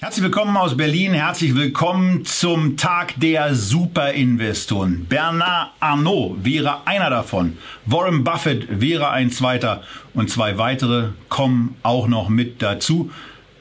[0.00, 5.06] Herzlich willkommen aus Berlin, herzlich willkommen zum Tag der Superinvestoren.
[5.08, 9.82] Bernard Arnault wäre einer davon, Warren Buffett wäre ein zweiter
[10.14, 13.10] und zwei weitere kommen auch noch mit dazu.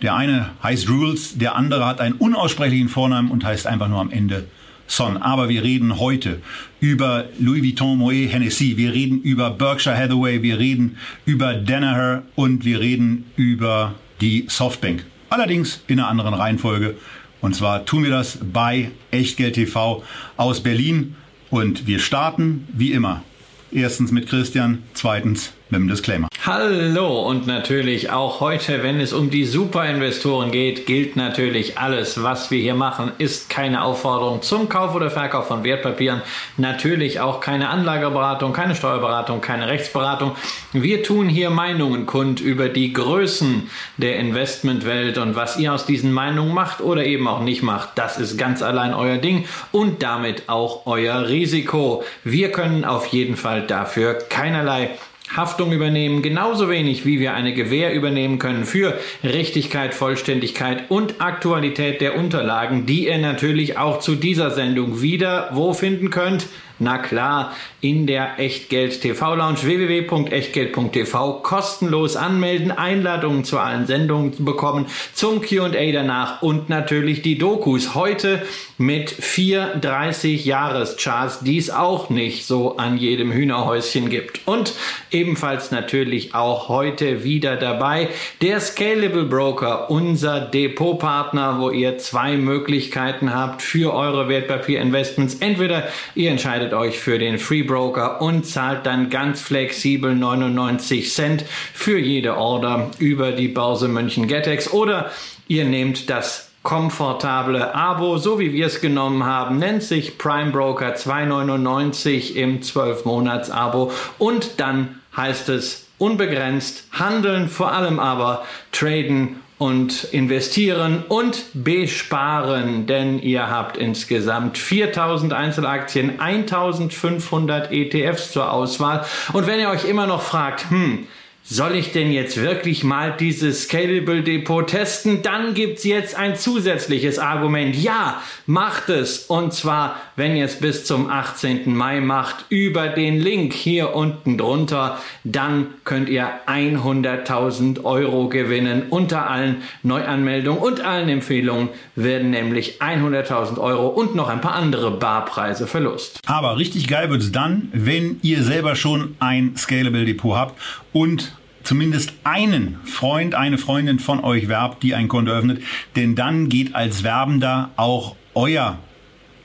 [0.03, 4.12] Der eine heißt Rules, der andere hat einen unaussprechlichen Vornamen und heißt einfach nur am
[4.12, 4.45] Ende
[4.85, 5.17] Son.
[5.17, 6.40] Aber wir reden heute
[6.79, 12.63] über Louis Vuitton Moet Hennessy, wir reden über Berkshire Hathaway, wir reden über Danaher und
[12.63, 15.04] wir reden über die Softbank.
[15.30, 16.95] Allerdings in einer anderen Reihenfolge.
[17.41, 20.04] Und zwar tun wir das bei Echtgeld TV
[20.38, 21.16] aus Berlin.
[21.49, 23.23] Und wir starten wie immer.
[23.71, 26.27] Erstens mit Christian, zweitens mit dem Disclaimer.
[26.45, 32.51] Hallo und natürlich auch heute, wenn es um die Superinvestoren geht, gilt natürlich alles, was
[32.51, 36.21] wir hier machen, ist keine Aufforderung zum Kauf oder Verkauf von Wertpapieren,
[36.55, 40.38] natürlich auch keine Anlageberatung, keine Steuerberatung, keine Rechtsberatung.
[40.71, 46.13] Wir tun hier Meinungen kund über die Größen der Investmentwelt und was ihr aus diesen
[46.13, 50.48] Meinungen macht oder eben auch nicht macht, das ist ganz allein euer Ding und damit
[50.48, 52.05] auch euer Risiko.
[52.23, 54.91] Wir können auf jeden Fall dafür keinerlei
[55.35, 62.01] Haftung übernehmen, genauso wenig wie wir eine Gewähr übernehmen können für Richtigkeit, Vollständigkeit und Aktualität
[62.01, 66.47] der Unterlagen, die ihr natürlich auch zu dieser Sendung wieder wo finden könnt?
[66.79, 74.85] Na klar, in der Echtgeld TV Lounge www.echtgeld.tv kostenlos anmelden, Einladungen zu allen Sendungen bekommen,
[75.13, 77.95] zum Q&A danach und natürlich die Dokus.
[77.95, 78.44] Heute
[78.78, 84.41] mit vier 30 Jahrescharts, die es auch nicht so an jedem Hühnerhäuschen gibt.
[84.45, 84.73] Und
[85.09, 88.09] ebenfalls natürlich auch heute wieder dabei
[88.41, 95.35] der Scalable Broker, unser Depotpartner, wo ihr zwei Möglichkeiten habt für eure Wertpapierinvestments.
[95.39, 101.45] Entweder ihr entscheidet euch für den Free Broker und zahlt dann ganz flexibel 99 Cent
[101.73, 104.72] für jede Order über die Börse München Getex.
[104.72, 105.11] Oder
[105.47, 110.95] ihr nehmt das komfortable Abo, so wie wir es genommen haben, nennt sich Prime Broker
[110.95, 121.03] 2,99 im 12-Monats-Abo und dann heißt es unbegrenzt handeln, vor allem aber traden und investieren
[121.07, 129.06] und besparen, denn ihr habt insgesamt 4000 Einzelaktien, 1500 ETFs zur Auswahl.
[129.34, 131.07] Und wenn ihr euch immer noch fragt, hm,
[131.50, 135.22] soll ich denn jetzt wirklich mal dieses Scalable Depot testen?
[135.22, 137.75] Dann gibt's jetzt ein zusätzliches Argument.
[137.75, 139.19] Ja, macht es.
[139.19, 141.74] Und zwar, wenn ihr es bis zum 18.
[141.74, 148.84] Mai macht, über den Link hier unten drunter, dann könnt ihr 100.000 Euro gewinnen.
[148.90, 154.91] Unter allen Neuanmeldungen und allen Empfehlungen werden nämlich 100.000 Euro und noch ein paar andere
[154.91, 156.19] Barpreise verlust.
[156.25, 160.59] Aber richtig geil wird's dann, wenn ihr selber schon ein Scalable Depot habt
[160.91, 161.36] und
[161.67, 165.61] zumindest einen Freund, eine Freundin von euch werbt, die ein Konto öffnet,
[165.97, 168.79] denn dann geht als Werbender auch euer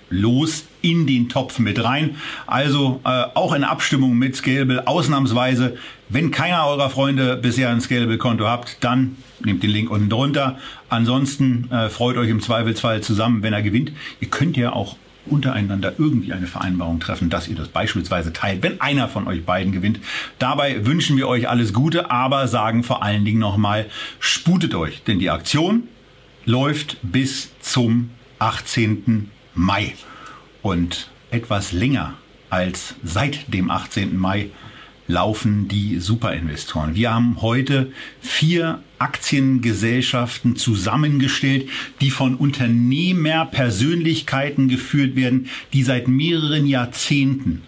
[0.09, 2.17] Los in den Topf mit rein.
[2.47, 5.77] Also äh, auch in Abstimmung mit Scalable ausnahmsweise.
[6.11, 10.59] Wenn keiner eurer Freunde bisher ein Scalable-Konto habt, dann nehmt den Link unten drunter.
[10.91, 13.91] Ansonsten äh, freut euch im Zweifelsfall zusammen, wenn er gewinnt.
[14.21, 14.97] Ihr könnt ja auch
[15.27, 19.73] untereinander irgendwie eine Vereinbarung treffen, dass ihr das beispielsweise teilt, wenn einer von euch beiden
[19.73, 20.01] gewinnt.
[20.39, 23.87] Dabei wünschen wir euch alles Gute, aber sagen vor allen Dingen nochmal,
[24.19, 25.85] sputet euch, denn die Aktion
[26.45, 29.31] läuft bis zum 18.
[29.55, 29.95] Mai.
[30.61, 32.15] Und etwas länger
[32.51, 34.17] als seit dem 18.
[34.17, 34.51] Mai
[35.13, 36.95] laufen die Superinvestoren.
[36.95, 41.69] Wir haben heute vier Aktiengesellschaften zusammengestellt,
[42.01, 47.65] die von Unternehmerpersönlichkeiten geführt werden, die seit mehreren Jahrzehnten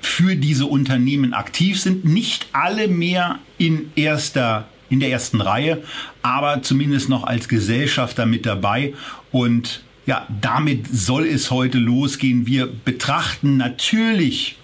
[0.00, 2.04] für diese Unternehmen aktiv sind.
[2.04, 5.84] Nicht alle mehr in erster in der ersten Reihe,
[6.20, 8.94] aber zumindest noch als Gesellschafter mit dabei
[9.30, 12.48] und ja, damit soll es heute losgehen.
[12.48, 14.56] Wir betrachten natürlich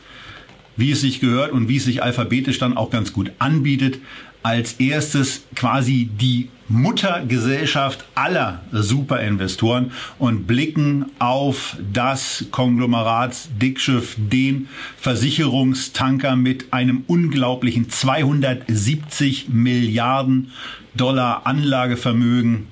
[0.76, 3.99] wie es sich gehört und wie es sich alphabetisch dann auch ganz gut anbietet.
[4.43, 14.69] Als erstes quasi die Muttergesellschaft aller Superinvestoren und blicken auf das Konglomerat Dickschiff, den
[14.99, 20.52] Versicherungstanker mit einem unglaublichen 270 Milliarden
[20.94, 22.69] Dollar Anlagevermögen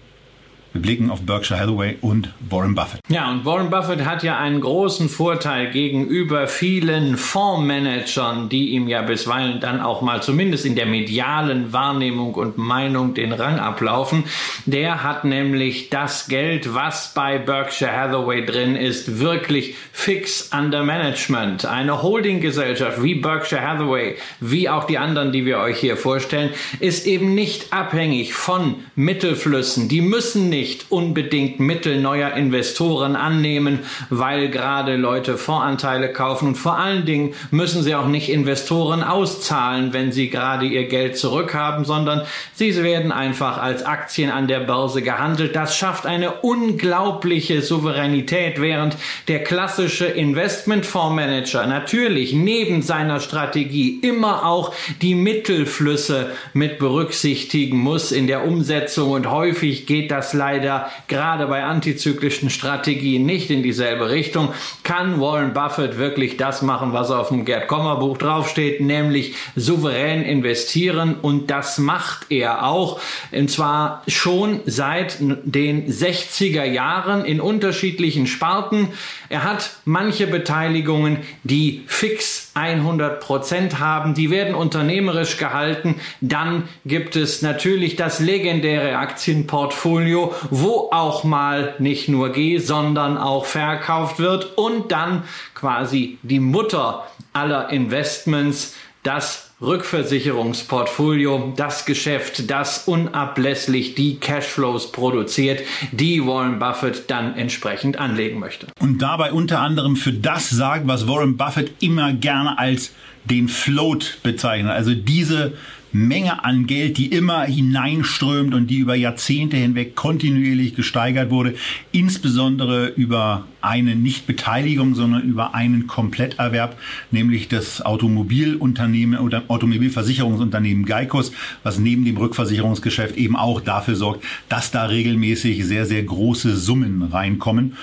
[0.75, 2.99] Wir blicken auf Berkshire Hathaway und Warren Buffett.
[3.09, 9.03] Ja, und Warren Buffett hat ja einen großen Vorteil gegenüber vielen Fondsmanagern, die ihm ja
[9.03, 14.25] bisweilen dann auch mal zumindest in der medialen Wahrnehmung und Meinung den Rang ablaufen.
[14.67, 21.67] Der hat nämlich das Geld, was bei Berkshire Hathaway drin ist, wirklich fix under Management.
[21.67, 26.50] Eine Holdinggesellschaft wie Berkshire Hathaway, wie auch die anderen, die wir euch hier vorstellen,
[26.81, 29.88] ist eben nicht abhängig von Mittelflüssen.
[29.88, 36.55] Die müssen nicht nicht unbedingt Mittel neuer Investoren annehmen, weil gerade Leute Voranteile kaufen und
[36.55, 41.84] vor allen Dingen müssen sie auch nicht Investoren auszahlen, wenn sie gerade ihr Geld zurückhaben,
[41.84, 42.22] sondern
[42.55, 45.55] sie werden einfach als Aktien an der Börse gehandelt.
[45.55, 48.96] Das schafft eine unglaubliche Souveränität, während
[49.28, 54.72] der klassische Investmentfondsmanager natürlich neben seiner Strategie immer auch
[55.02, 61.47] die Mittelflüsse mit berücksichtigen muss in der Umsetzung und häufig geht das leider leider gerade
[61.47, 64.53] bei antizyklischen Strategien nicht in dieselbe Richtung.
[64.83, 70.23] Kann Warren Buffett wirklich das machen, was auf dem Gerd Kommer Buch draufsteht, nämlich souverän
[70.23, 73.01] investieren und das macht er auch
[73.33, 78.89] und zwar schon seit den 60er Jahren in unterschiedlichen Sparten.
[79.35, 85.97] Er hat manche Beteiligungen, die fix 100 Prozent haben, die werden unternehmerisch gehalten.
[86.21, 93.45] Dann gibt es natürlich das legendäre Aktienportfolio, wo auch mal nicht nur G, sondern auch
[93.45, 95.25] verkauft wird und dann
[95.57, 105.62] quasi die Mutter aller Investments, das Rückversicherungsportfolio, das Geschäft, das unablässlich die Cashflows produziert,
[105.93, 108.66] die Warren Buffett dann entsprechend anlegen möchte.
[108.81, 112.93] Und dabei unter anderem für das sagt, was Warren Buffett immer gerne als
[113.25, 115.55] den Float bezeichnet, also diese
[115.94, 121.55] Menge an Geld, die immer hineinströmt und die über Jahrzehnte hinweg kontinuierlich gesteigert wurde,
[121.93, 126.76] insbesondere über eine Nichtbeteiligung, sondern über einen Kompletterwerb,
[127.12, 131.31] nämlich das Automobilunternehmen oder Automobilversicherungsunternehmen Geikos,
[131.62, 137.02] was neben dem Rückversicherungsgeschäft eben auch dafür sorgt, dass da regelmäßig sehr, sehr große Summen
[137.02, 137.76] reinkommen.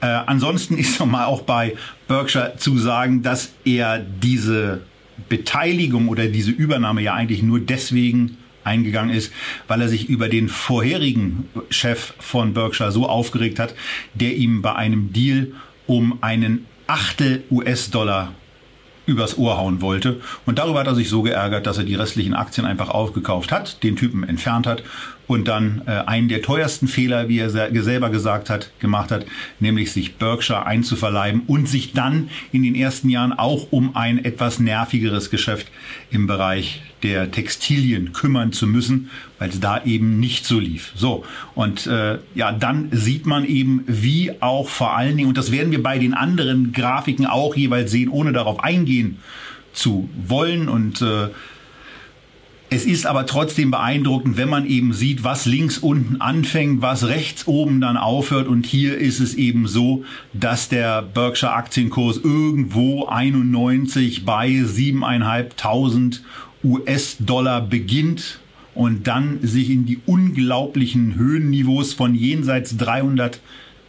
[0.00, 1.74] Äh, ansonsten ist nochmal auch bei
[2.06, 4.82] Berkshire zu sagen, dass er diese
[5.28, 9.32] Beteiligung oder diese Übernahme ja eigentlich nur deswegen eingegangen ist,
[9.68, 13.74] weil er sich über den vorherigen Chef von Berkshire so aufgeregt hat,
[14.14, 15.52] der ihm bei einem Deal
[15.86, 18.32] um einen Achtel US-Dollar
[19.06, 20.20] übers Ohr hauen wollte.
[20.46, 23.84] Und darüber hat er sich so geärgert, dass er die restlichen Aktien einfach aufgekauft hat,
[23.84, 24.82] den Typen entfernt hat
[25.26, 29.26] und dann äh, einen der teuersten Fehler, wie er selber gesagt hat, gemacht hat,
[29.60, 34.60] nämlich sich Berkshire einzuverleiben und sich dann in den ersten Jahren auch um ein etwas
[34.60, 35.66] nervigeres Geschäft
[36.10, 40.92] im Bereich der Textilien kümmern zu müssen, weil es da eben nicht so lief.
[40.96, 41.24] So,
[41.54, 45.72] und äh, ja, dann sieht man eben, wie auch vor allen Dingen, und das werden
[45.72, 49.18] wir bei den anderen Grafiken auch jeweils sehen, ohne darauf eingehen
[49.72, 51.28] zu wollen und äh,
[52.68, 57.46] es ist aber trotzdem beeindruckend, wenn man eben sieht, was links unten anfängt, was rechts
[57.46, 58.48] oben dann aufhört.
[58.48, 66.20] Und hier ist es eben so, dass der Berkshire Aktienkurs irgendwo 91 bei 7.500
[66.64, 68.40] US-Dollar beginnt
[68.74, 73.40] und dann sich in die unglaublichen Höhenniveaus von jenseits 300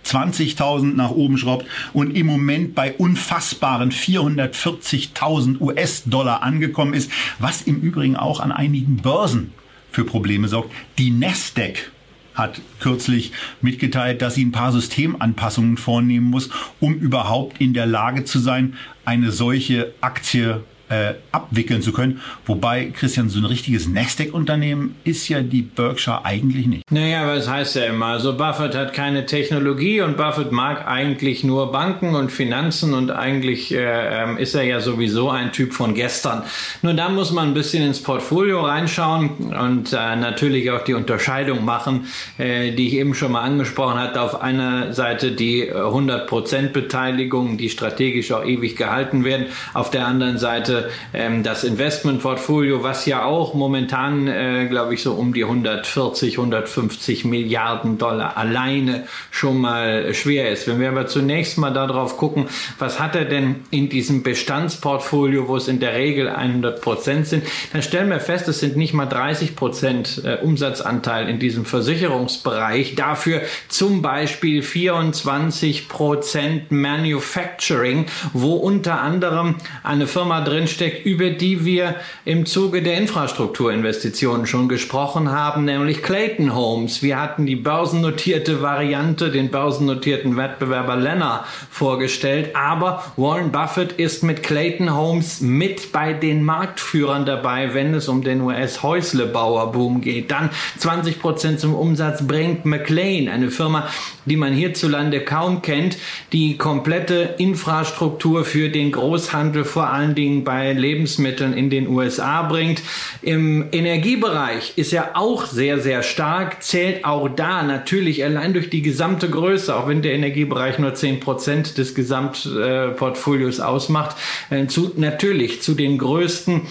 [0.07, 7.81] 20.000 nach oben schraubt und im Moment bei unfassbaren 440.000 US-Dollar angekommen ist, was im
[7.81, 9.53] Übrigen auch an einigen Börsen
[9.91, 10.71] für Probleme sorgt.
[10.97, 11.91] Die Nasdaq
[12.35, 16.49] hat kürzlich mitgeteilt, dass sie ein paar Systemanpassungen vornehmen muss,
[16.79, 22.21] um überhaupt in der Lage zu sein, eine solche Aktie äh, abwickeln zu können.
[22.45, 26.83] Wobei, Christian, so ein richtiges Nasdaq-Unternehmen ist ja die Berkshire eigentlich nicht.
[26.91, 28.07] Naja, was heißt ja immer?
[28.07, 33.73] Also Buffett hat keine Technologie und Buffett mag eigentlich nur Banken und Finanzen und eigentlich
[33.73, 36.43] äh, ähm, ist er ja sowieso ein Typ von gestern.
[36.81, 39.29] Nur da muss man ein bisschen ins Portfolio reinschauen
[39.59, 44.21] und äh, natürlich auch die Unterscheidung machen, äh, die ich eben schon mal angesprochen hatte.
[44.21, 49.47] Auf einer Seite die 100% äh, Beteiligung, die strategisch auch ewig gehalten werden.
[49.73, 50.76] Auf der anderen Seite
[51.13, 57.25] ähm, das Investmentportfolio, was ja auch momentan, äh, glaube ich, so um die 140, 150
[57.25, 60.67] Milliarden Dollar alleine schon mal schwer ist.
[60.67, 62.47] Wenn wir aber zunächst mal darauf gucken,
[62.79, 67.43] was hat er denn in diesem Bestandsportfolio, wo es in der Regel 100 Prozent sind,
[67.73, 72.95] dann stellen wir fest, es sind nicht mal 30 Prozent äh, Umsatzanteil in diesem Versicherungsbereich.
[72.95, 81.63] Dafür zum Beispiel 24 Prozent Manufacturing, wo unter anderem eine Firma drin drinsteckt, über die
[81.63, 81.95] wir
[82.25, 87.01] im Zuge der Infrastrukturinvestitionen schon gesprochen haben, nämlich Clayton Homes.
[87.01, 94.43] Wir hatten die börsennotierte Variante, den börsennotierten Wettbewerber Lenner vorgestellt, aber Warren Buffett ist mit
[94.43, 100.31] Clayton Homes mit bei den Marktführern dabei, wenn es um den US-Häuslebauerboom geht.
[100.31, 103.87] Dann 20 Prozent zum Umsatz bringt McLean, eine Firma,
[104.27, 105.97] die man hierzulande kaum kennt,
[106.33, 112.81] die komplette Infrastruktur für den Großhandel vor allen Dingen bei Lebensmitteln in den USA bringt.
[113.21, 118.81] Im Energiebereich ist er auch sehr, sehr stark, zählt auch da natürlich allein durch die
[118.81, 124.15] gesamte Größe, auch wenn der Energiebereich nur 10 Prozent des Gesamtportfolios ausmacht,
[124.49, 126.61] äh, zu, natürlich zu den größten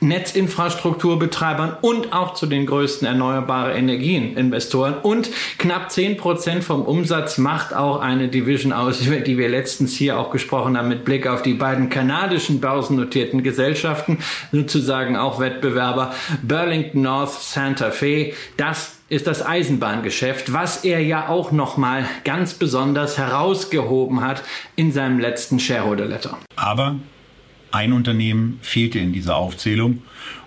[0.00, 4.94] Netzinfrastrukturbetreibern und auch zu den größten erneuerbare Energien-Investoren.
[5.02, 9.94] Und knapp 10 Prozent vom Umsatz macht auch eine Division aus, über die wir letztens
[9.94, 14.18] hier auch gesprochen haben, mit Blick auf die beiden kanadischen börsennotierten Gesellschaften,
[14.52, 18.32] sozusagen auch Wettbewerber Burlington North Santa Fe.
[18.56, 24.42] Das ist das Eisenbahngeschäft, was er ja auch nochmal ganz besonders herausgehoben hat
[24.76, 26.38] in seinem letzten Shareholder Letter.
[26.56, 26.96] Aber
[27.72, 30.02] ein Unternehmen fehlte in dieser Aufzählung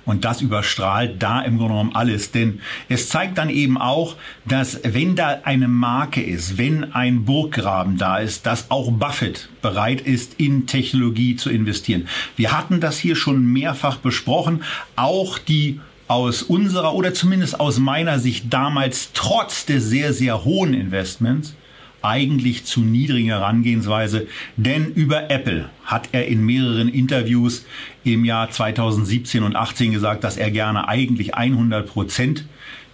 [0.05, 2.31] und das überstrahlt da im Grunde genommen alles.
[2.31, 4.15] Denn es zeigt dann eben auch,
[4.45, 10.01] dass wenn da eine Marke ist, wenn ein Burggraben da ist, dass auch Buffett bereit
[10.01, 12.07] ist, in Technologie zu investieren.
[12.35, 14.63] Wir hatten das hier schon mehrfach besprochen.
[14.95, 20.73] Auch die aus unserer oder zumindest aus meiner Sicht damals trotz des sehr, sehr hohen
[20.73, 21.55] Investments
[22.03, 27.65] eigentlich zu niedrigen Herangehensweise, denn über Apple hat er in mehreren Interviews
[28.03, 32.45] im Jahr 2017 und 18 gesagt, dass er gerne eigentlich 100 Prozent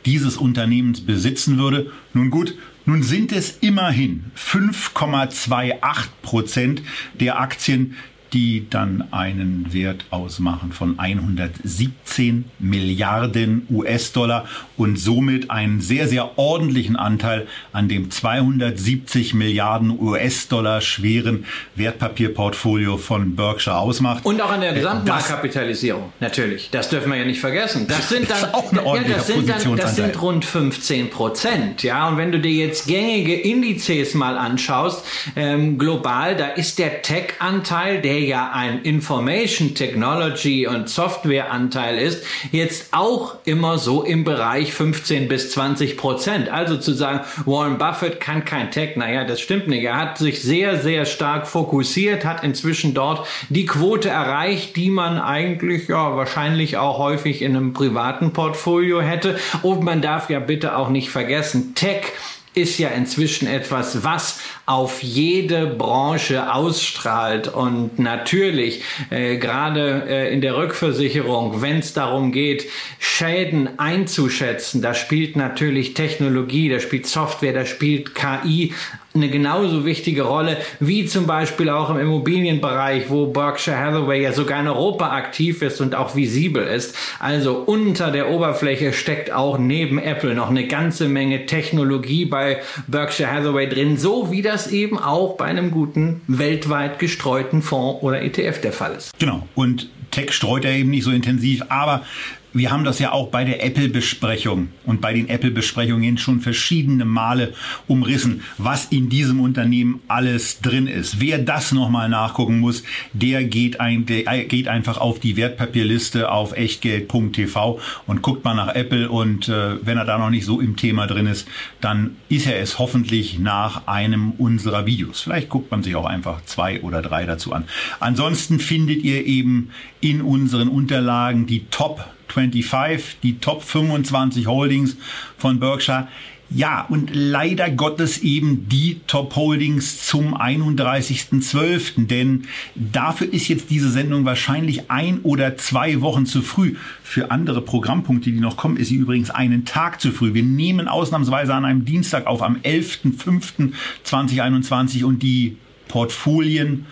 [0.05, 1.91] dieses Unternehmens besitzen würde.
[2.13, 6.81] Nun gut, nun sind es immerhin 5,28 Prozent
[7.19, 7.95] der Aktien,
[8.33, 14.45] die dann einen Wert ausmachen von 117 Milliarden US-Dollar
[14.77, 21.45] und somit einen sehr, sehr ordentlichen Anteil an dem 270 Milliarden US-Dollar schweren
[21.75, 24.25] Wertpapierportfolio von Berkshire ausmacht.
[24.25, 26.69] Und auch an der Gesamtmarktkapitalisierung, natürlich.
[26.71, 27.87] Das dürfen wir ja nicht vergessen.
[27.87, 31.83] Das sind dann, auch ein ja, das sind, dann, das sind rund 15 Prozent.
[31.83, 35.05] Ja, und wenn du dir jetzt gängige Indizes mal anschaust,
[35.35, 42.23] ähm, global, da ist der Tech-Anteil, der ja ein Information Technology und Software Anteil ist,
[42.51, 46.49] jetzt auch immer so im Bereich 15 bis 20 Prozent.
[46.49, 49.83] Also zu sagen, Warren Buffett kann kein Tech, naja, das stimmt nicht.
[49.83, 55.19] Er hat sich sehr, sehr stark fokussiert, hat inzwischen dort die Quote erreicht, die man
[55.19, 59.37] eigentlich ja wahrscheinlich auch häufig in einem privaten Portfolio hätte.
[59.61, 62.11] Und man darf ja bitte auch nicht vergessen, Tech
[62.53, 67.47] ist ja inzwischen etwas, was auf jede Branche ausstrahlt.
[67.47, 72.65] Und natürlich, äh, gerade äh, in der Rückversicherung, wenn es darum geht,
[72.99, 78.73] Schäden einzuschätzen, da spielt natürlich Technologie, da spielt Software, da spielt KI
[79.19, 84.59] eine genauso wichtige Rolle wie zum Beispiel auch im Immobilienbereich, wo Berkshire Hathaway ja sogar
[84.59, 86.95] in Europa aktiv ist und auch visibel ist.
[87.19, 93.31] Also unter der Oberfläche steckt auch neben Apple noch eine ganze Menge Technologie bei Berkshire
[93.31, 98.61] Hathaway drin, so wie das eben auch bei einem guten weltweit gestreuten Fonds oder ETF
[98.61, 99.17] der Fall ist.
[99.19, 99.47] Genau.
[99.55, 102.03] Und Tech streut er eben nicht so intensiv, aber
[102.53, 107.53] wir haben das ja auch bei der Apple-Besprechung und bei den Apple-Besprechungen schon verschiedene Male
[107.87, 111.19] umrissen, was in diesem Unternehmen alles drin ist.
[111.19, 116.53] Wer das nochmal nachgucken muss, der geht, ein, der geht einfach auf die Wertpapierliste auf
[116.53, 120.75] echtgeld.tv und guckt mal nach Apple und äh, wenn er da noch nicht so im
[120.75, 121.47] Thema drin ist,
[121.81, 125.21] dann ist er es hoffentlich nach einem unserer Videos.
[125.21, 127.65] Vielleicht guckt man sich auch einfach zwei oder drei dazu an.
[127.99, 129.69] Ansonsten findet ihr eben
[130.01, 134.95] in unseren Unterlagen die Top 25, die Top 25 Holdings
[135.37, 136.07] von Berkshire.
[136.51, 142.07] Ja, und leider Gottes eben die Top Holdings zum 31.12.
[142.07, 146.73] Denn dafür ist jetzt diese Sendung wahrscheinlich ein oder zwei Wochen zu früh.
[147.03, 150.33] Für andere Programmpunkte, die noch kommen, ist sie übrigens einen Tag zu früh.
[150.33, 155.57] Wir nehmen ausnahmsweise an einem Dienstag auf, am 11.05.2021 und die
[155.87, 156.87] Portfolien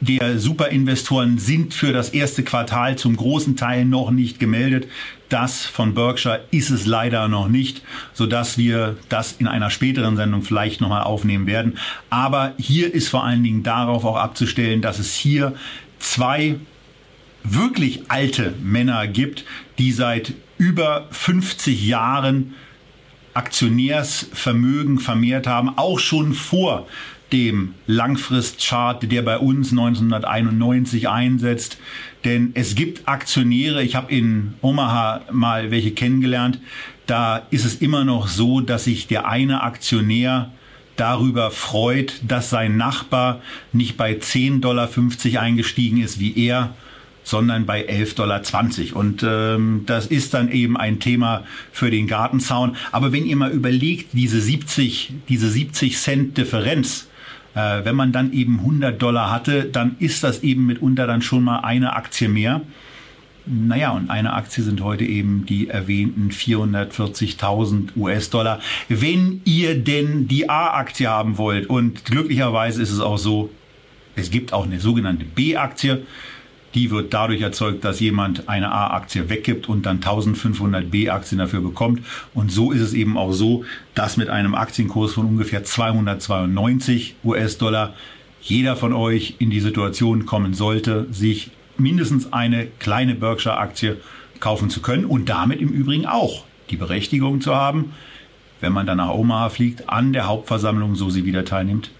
[0.00, 4.88] der Superinvestoren sind für das erste Quartal zum großen Teil noch nicht gemeldet.
[5.28, 10.42] Das von Berkshire ist es leider noch nicht, sodass wir das in einer späteren Sendung
[10.42, 11.78] vielleicht nochmal aufnehmen werden.
[12.10, 15.54] Aber hier ist vor allen Dingen darauf auch abzustellen, dass es hier
[15.98, 16.56] zwei
[17.44, 19.44] wirklich alte Männer gibt,
[19.78, 22.54] die seit über 50 Jahren
[23.34, 26.86] Aktionärsvermögen vermehrt haben, auch schon vor
[27.32, 31.78] dem Langfristchart, der bei uns 1991 einsetzt.
[32.24, 36.60] Denn es gibt Aktionäre, ich habe in Omaha mal welche kennengelernt,
[37.06, 40.52] da ist es immer noch so, dass sich der eine Aktionär
[40.96, 43.40] darüber freut, dass sein Nachbar
[43.72, 44.88] nicht bei 10,50 Dollar
[45.42, 46.74] eingestiegen ist wie er,
[47.24, 48.96] sondern bei 11,20 Dollar.
[48.96, 52.76] Und ähm, das ist dann eben ein Thema für den Gartenzaun.
[52.90, 57.08] Aber wenn ihr mal überlegt, diese 70, diese 70 Cent Differenz,
[57.54, 61.44] äh, wenn man dann eben 100 Dollar hatte, dann ist das eben mitunter dann schon
[61.44, 62.62] mal eine Aktie mehr.
[63.44, 68.60] Naja, und eine Aktie sind heute eben die erwähnten 440.000 US-Dollar.
[68.88, 73.50] Wenn ihr denn die A-Aktie haben wollt, und glücklicherweise ist es auch so,
[74.14, 76.04] es gibt auch eine sogenannte B-Aktie,
[76.74, 82.00] die wird dadurch erzeugt, dass jemand eine A-Aktie weggibt und dann 1500 B-Aktien dafür bekommt.
[82.34, 83.64] Und so ist es eben auch so,
[83.94, 87.94] dass mit einem Aktienkurs von ungefähr 292 US-Dollar
[88.40, 93.98] jeder von euch in die Situation kommen sollte, sich mindestens eine kleine Berkshire-Aktie
[94.40, 97.92] kaufen zu können und damit im Übrigen auch die Berechtigung zu haben,
[98.60, 101.90] wenn man dann nach Omaha fliegt, an der Hauptversammlung, so sie wieder teilnimmt,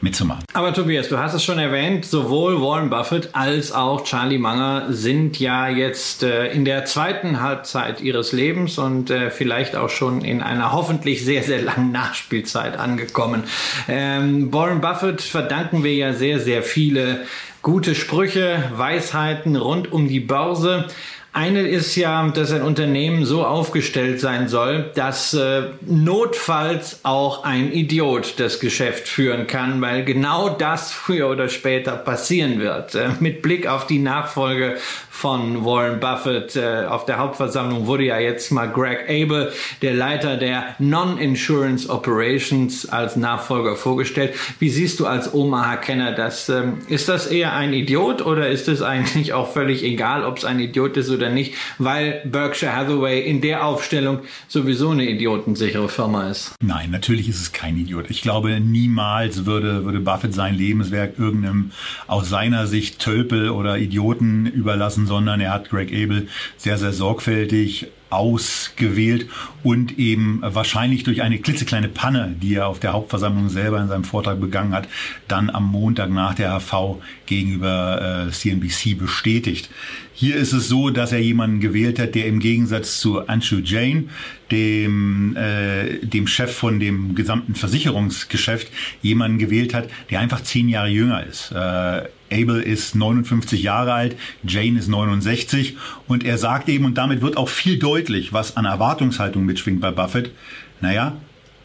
[0.00, 0.44] mitzumachen.
[0.52, 5.38] Aber Tobias, du hast es schon erwähnt, sowohl Warren Buffett als auch Charlie Munger sind
[5.38, 10.42] ja jetzt äh, in der zweiten Halbzeit ihres Lebens und äh, vielleicht auch schon in
[10.42, 13.44] einer hoffentlich sehr, sehr langen Nachspielzeit angekommen.
[13.88, 17.24] Ähm, Warren Buffett verdanken wir ja sehr, sehr viele
[17.62, 20.86] gute Sprüche, Weisheiten rund um die Börse.
[21.32, 27.70] Eine ist ja, dass ein Unternehmen so aufgestellt sein soll, dass äh, notfalls auch ein
[27.70, 32.94] Idiot das Geschäft führen kann, weil genau das früher oder später passieren wird.
[32.94, 34.78] Äh, mit Blick auf die Nachfolge
[35.10, 40.36] von Warren Buffett äh, auf der Hauptversammlung wurde ja jetzt mal Greg Abel, der Leiter
[40.36, 44.34] der Non-Insurance Operations, als Nachfolger vorgestellt.
[44.60, 46.48] Wie siehst du als Omaha-Kenner das?
[46.48, 50.44] Ähm, ist das eher ein Idiot oder ist es eigentlich auch völlig egal, ob es
[50.44, 56.30] ein Idiot ist oder nicht, weil Berkshire Hathaway in der Aufstellung sowieso eine idiotensichere Firma
[56.30, 56.54] ist?
[56.62, 58.06] Nein, natürlich ist es kein Idiot.
[58.08, 61.72] Ich glaube, niemals würde, würde Buffett sein Lebenswerk irgendeinem
[62.06, 67.88] aus seiner Sicht Tölpel oder Idioten überlassen, sondern er hat Greg Abel sehr, sehr sorgfältig
[68.10, 69.28] ausgewählt
[69.62, 74.04] und eben wahrscheinlich durch eine klitzekleine Panne, die er auf der Hauptversammlung selber in seinem
[74.04, 74.88] Vortrag begangen hat,
[75.26, 79.68] dann am Montag nach der HV gegenüber äh, CNBC bestätigt.
[80.14, 84.10] Hier ist es so, dass er jemanden gewählt hat, der im Gegensatz zu Anshu Jain,
[84.50, 88.68] dem, äh, dem Chef von dem gesamten Versicherungsgeschäft,
[89.00, 91.52] jemanden gewählt hat, der einfach zehn Jahre jünger ist.
[91.52, 97.20] Äh, Abel ist 59 Jahre alt, Jane ist 69 und er sagt eben, und damit
[97.20, 100.32] wird auch viel deutlich, was an Erwartungshaltung mitschwingt bei Buffett,
[100.80, 101.16] naja,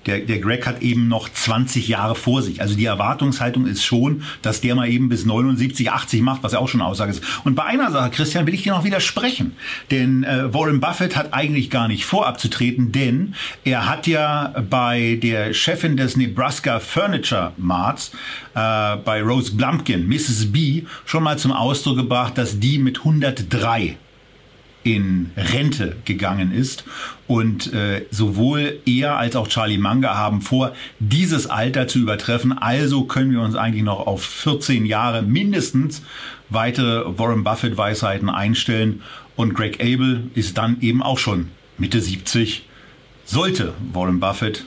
[0.06, 2.62] der, der Greg hat eben noch 20 Jahre vor sich.
[2.62, 6.60] Also die Erwartungshaltung ist schon, dass der mal eben bis 79, 80 macht, was ja
[6.60, 7.24] auch schon eine Aussage ist.
[7.44, 9.56] Und bei einer Sache, Christian, will ich dir noch widersprechen.
[9.92, 15.20] Denn äh, Warren Buffett hat eigentlich gar nicht vor abzutreten, denn er hat ja bei
[15.22, 18.12] der Chefin des Nebraska Furniture Marts,
[18.56, 20.52] äh, bei Rose Blumpkin, Mrs.
[20.52, 23.98] B, schon mal zum Ausdruck gebracht, dass die mit 103
[24.84, 26.84] in Rente gegangen ist.
[27.28, 32.58] Und äh, sowohl er als auch Charlie Manga haben vor, dieses Alter zu übertreffen.
[32.58, 36.04] Also können wir uns eigentlich noch auf 14 Jahre mindestens
[36.50, 39.02] weitere Warren Buffett Weisheiten einstellen.
[39.36, 42.68] Und Greg Abel ist dann eben auch schon Mitte 70.
[43.26, 44.66] Sollte Warren Buffett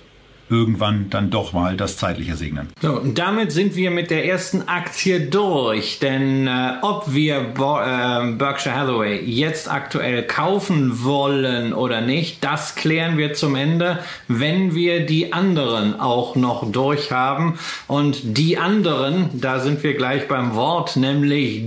[0.49, 2.69] irgendwann dann doch mal das Zeitliche segnen.
[2.81, 5.99] So, und damit sind wir mit der ersten Aktie durch.
[5.99, 12.75] Denn äh, ob wir Bo äh, Berkshire Hathaway jetzt aktuell kaufen wollen oder nicht, das
[12.75, 17.59] klären wir zum Ende, wenn wir die anderen auch noch durchhaben.
[17.89, 21.63] Und die anderen, da sind wir gleich beim Wort, nämlich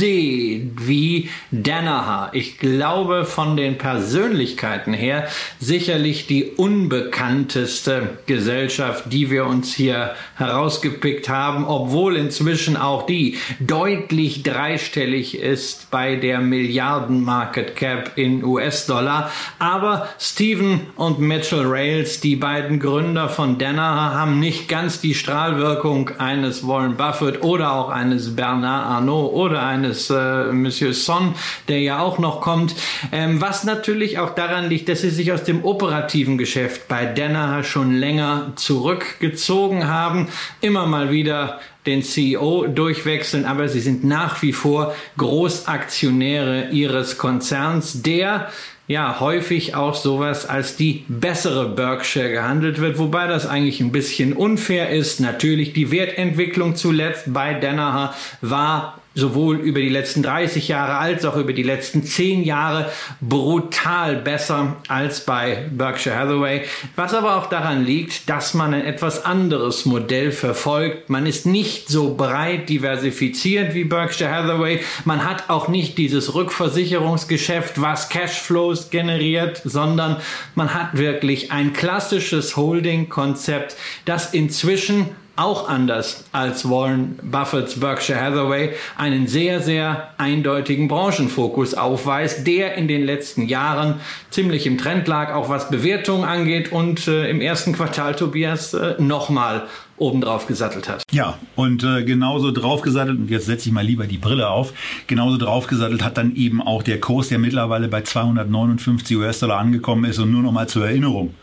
[0.00, 2.30] D wie Danaher.
[2.32, 5.28] Ich glaube von den Persönlichkeiten her
[5.60, 14.42] sicherlich die unbekannteste Gesellschaft, die wir uns hier herausgepickt haben, obwohl inzwischen auch die deutlich
[14.42, 19.30] dreistellig ist bei der Milliarden Market Cap in US-Dollar.
[19.58, 26.10] Aber Stephen und Mitchell Rails, die beiden Gründer von Danaher, haben nicht ganz die Strahlwirkung
[26.18, 31.34] eines Warren Buffett oder auch eines Bernard Arnault oder eines äh, Monsieur Son,
[31.68, 32.74] der ja auch noch kommt.
[33.12, 37.64] Ähm, was natürlich auch daran liegt, dass sie sich aus dem operativen Geschäft bei Danaher
[37.64, 40.28] schon länger länger zurückgezogen haben,
[40.60, 48.02] immer mal wieder den CEO durchwechseln, aber sie sind nach wie vor Großaktionäre ihres Konzerns,
[48.02, 48.48] der
[48.86, 54.32] ja häufig auch sowas als die bessere Berkshire gehandelt wird, wobei das eigentlich ein bisschen
[54.32, 55.18] unfair ist.
[55.18, 61.36] Natürlich die Wertentwicklung zuletzt bei Danaher war sowohl über die letzten 30 Jahre als auch
[61.36, 67.84] über die letzten 10 Jahre brutal besser als bei Berkshire Hathaway, was aber auch daran
[67.84, 71.08] liegt, dass man ein etwas anderes Modell verfolgt.
[71.08, 74.80] Man ist nicht so breit diversifiziert wie Berkshire Hathaway.
[75.06, 80.18] Man hat auch nicht dieses Rückversicherungsgeschäft, was Cashflows generiert, sondern
[80.54, 88.70] man hat wirklich ein klassisches Holding-Konzept, das inzwischen auch anders als Warren Buffetts Berkshire Hathaway
[88.96, 95.34] einen sehr, sehr eindeutigen Branchenfokus aufweist, der in den letzten Jahren ziemlich im Trend lag,
[95.34, 99.64] auch was Bewertungen angeht und äh, im ersten Quartal Tobias äh, nochmal
[99.98, 101.02] obendrauf gesattelt hat.
[101.10, 104.72] Ja, und äh, genauso draufgesattelt, und jetzt setze ich mal lieber die Brille auf,
[105.06, 110.18] genauso draufgesattelt hat dann eben auch der Kurs, der mittlerweile bei 259 US-Dollar angekommen ist
[110.18, 111.34] und nur noch mal zur Erinnerung.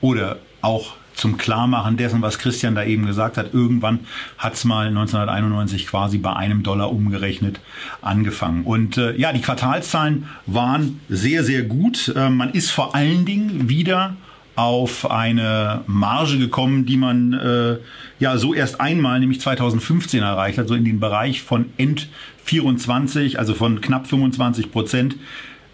[0.00, 3.54] Oder auch zum Klarmachen dessen, was Christian da eben gesagt hat.
[3.54, 4.00] Irgendwann
[4.38, 7.60] hat es mal 1991 quasi bei einem Dollar umgerechnet
[8.02, 8.64] angefangen.
[8.64, 12.12] Und äh, ja, die Quartalszahlen waren sehr, sehr gut.
[12.14, 14.16] Äh, man ist vor allen Dingen wieder
[14.56, 17.76] auf eine Marge gekommen, die man äh,
[18.20, 22.08] ja so erst einmal, nämlich 2015 erreicht hat, so in den Bereich von End
[22.44, 25.16] 24, also von knapp 25 Prozent.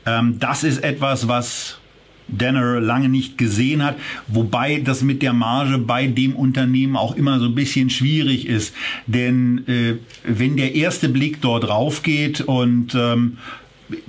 [0.06, 1.79] Ähm, das ist etwas, was
[2.36, 3.96] Danner lange nicht gesehen hat,
[4.28, 8.74] wobei das mit der Marge bei dem Unternehmen auch immer so ein bisschen schwierig ist,
[9.06, 13.38] denn äh, wenn der erste Blick dort drauf geht und ähm,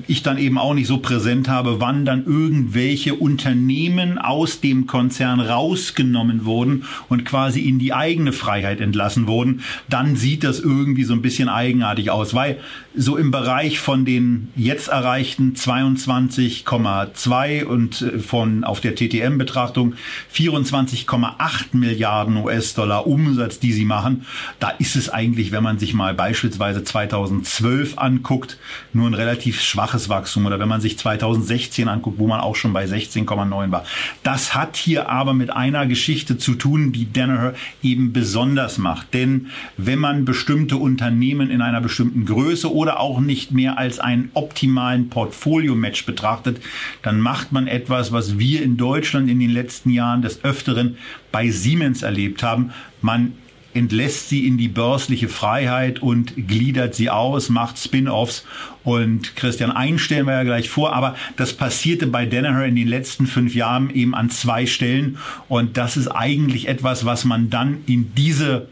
[0.08, 5.39] ich dann eben auch nicht so präsent habe, wann dann irgendwelche Unternehmen aus dem Konzern
[5.39, 11.13] rausgenommen wurden und quasi in die eigene Freiheit entlassen wurden, dann sieht das irgendwie so
[11.13, 12.60] ein bisschen eigenartig aus, weil
[12.96, 19.96] so im Bereich von den jetzt erreichten 22,2 und äh, von auf der TTM-Betrachtung
[20.36, 24.26] 24,8 Milliarden US-Dollar Umsatz, die sie machen,
[24.60, 28.58] da ist es eigentlich, wenn man sich mal beispielsweise 2012 anguckt,
[28.94, 32.74] nur ein relativ schwaches Wachstum oder wenn man sich 2016 anguckt, wo man auch schon
[32.74, 33.86] bei 16,9 war.
[34.24, 39.14] Das hat hier aber mit einer Geschichte zu tun, die Danaher eben besonders macht.
[39.14, 44.30] Denn wenn man bestimmte Unternehmen in einer bestimmten Größe oder auch nicht mehr als einen
[44.34, 46.62] optimalen Portfolio-Match betrachtet,
[47.02, 50.98] dann macht man etwas, was wir in Deutschland in den letzten Jahren des Öfteren
[51.32, 52.72] bei Siemens erlebt haben.
[53.02, 53.34] Man
[53.74, 58.46] entlässt sie in die börsliche Freiheit und gliedert sie aus, macht Spin-offs.
[58.84, 63.28] Und Christian einstellen wir ja gleich vor, aber das passierte bei Danaher in den letzten
[63.28, 65.18] fünf Jahren eben an zwei Stellen.
[65.48, 68.68] Und das ist eigentlich etwas, was man dann in diese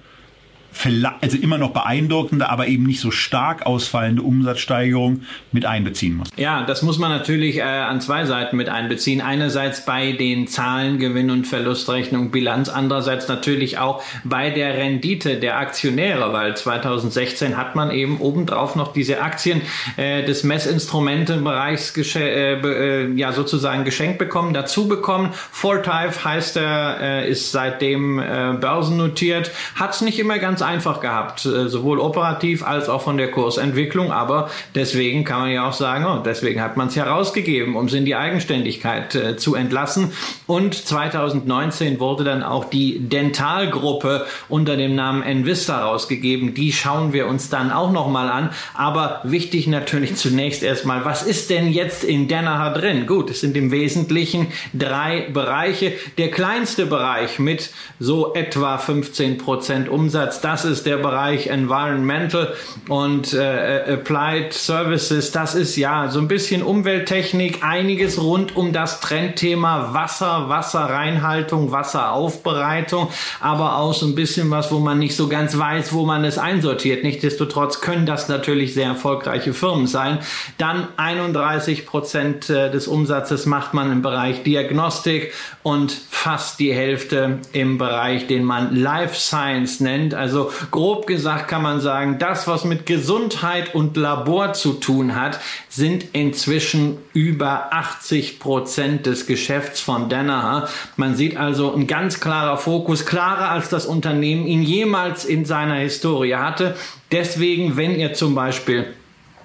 [1.22, 6.30] also immer noch beeindruckende, aber eben nicht so stark ausfallende Umsatzsteigerung mit einbeziehen muss.
[6.38, 9.22] Ja, das muss man natürlich äh, an zwei Seiten mit einbeziehen.
[9.22, 15.58] Einerseits bei den Zahlen, Gewinn- und Verlustrechnung, Bilanz, andererseits natürlich auch bei der Rendite der
[15.58, 19.62] Aktionäre, weil 2016 hat man eben obendrauf noch diese Aktien
[19.98, 25.32] äh, des Messinstrumentenbereichs äh, äh, ja sozusagen geschenkt bekommen, dazu bekommen.
[25.34, 31.46] Fortive heißt er, äh, ist seitdem äh, börsennotiert, hat es nicht immer ganz einfach gehabt,
[31.46, 34.12] äh, sowohl operativ als auch von der Kursentwicklung.
[34.12, 37.94] Aber deswegen kann man ja auch sagen, oh, deswegen hat man es herausgegeben, um es
[37.94, 40.12] in die Eigenständigkeit äh, zu entlassen.
[40.48, 46.54] Und 2019 wurde dann auch die Dentalgruppe unter dem Namen Envista rausgegeben.
[46.54, 48.52] Die schauen wir uns dann auch nochmal an.
[48.74, 53.08] Aber wichtig natürlich zunächst erstmal, was ist denn jetzt in Danaher drin?
[53.08, 55.94] Gut, es sind im Wesentlichen drei Bereiche.
[56.18, 62.56] Der kleinste Bereich mit so etwa 15 Prozent Umsatz, das ist der Bereich Environmental
[62.88, 65.32] und äh, Applied Services.
[65.32, 73.10] Das ist ja so ein bisschen Umwelttechnik, einiges rund um das Trendthema Wasser, Wasserreinhaltung, Wasseraufbereitung,
[73.40, 76.40] aber auch so ein bisschen was, wo man nicht so ganz weiß, wo man es
[76.40, 77.04] einsortiert.
[77.04, 80.18] Nichtsdestotrotz können das natürlich sehr erfolgreiche Firmen sein.
[80.58, 85.32] Dann 31 Prozent äh, des Umsatzes macht man im Bereich Diagnostik
[85.62, 91.48] und fast die Hälfte im Bereich, den man Life Science nennt, also also grob gesagt
[91.48, 97.74] kann man sagen, das, was mit Gesundheit und Labor zu tun hat, sind inzwischen über
[97.74, 100.70] 80 Prozent des Geschäfts von Danaher.
[100.96, 105.76] Man sieht also ein ganz klarer Fokus, klarer als das Unternehmen ihn jemals in seiner
[105.76, 106.76] Historie hatte.
[107.12, 108.94] Deswegen, wenn ihr zum Beispiel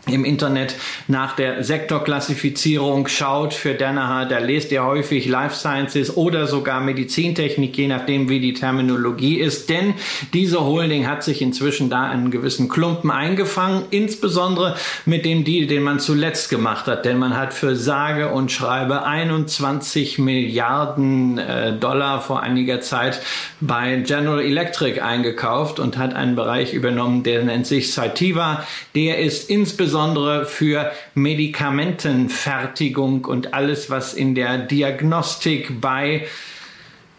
[0.07, 0.77] im Internet
[1.09, 7.77] nach der Sektorklassifizierung schaut für Danaher, da lest ihr häufig Life Sciences oder sogar Medizintechnik,
[7.77, 9.71] je nachdem wie die Terminologie ist.
[9.71, 9.95] Denn
[10.35, 15.83] diese Holding hat sich inzwischen da einen gewissen Klumpen eingefangen, insbesondere mit dem Deal, den
[15.83, 17.07] man zuletzt gemacht hat.
[17.07, 23.23] Denn man hat für sage und schreibe 21 Milliarden äh, Dollar vor einiger Zeit
[23.61, 28.65] bei General Electric eingekauft und hat einen Bereich übernommen, der nennt sich Cytiva.
[28.95, 36.27] Der ist insbesondere insbesondere für Medikamentenfertigung und alles, was in der Diagnostik bei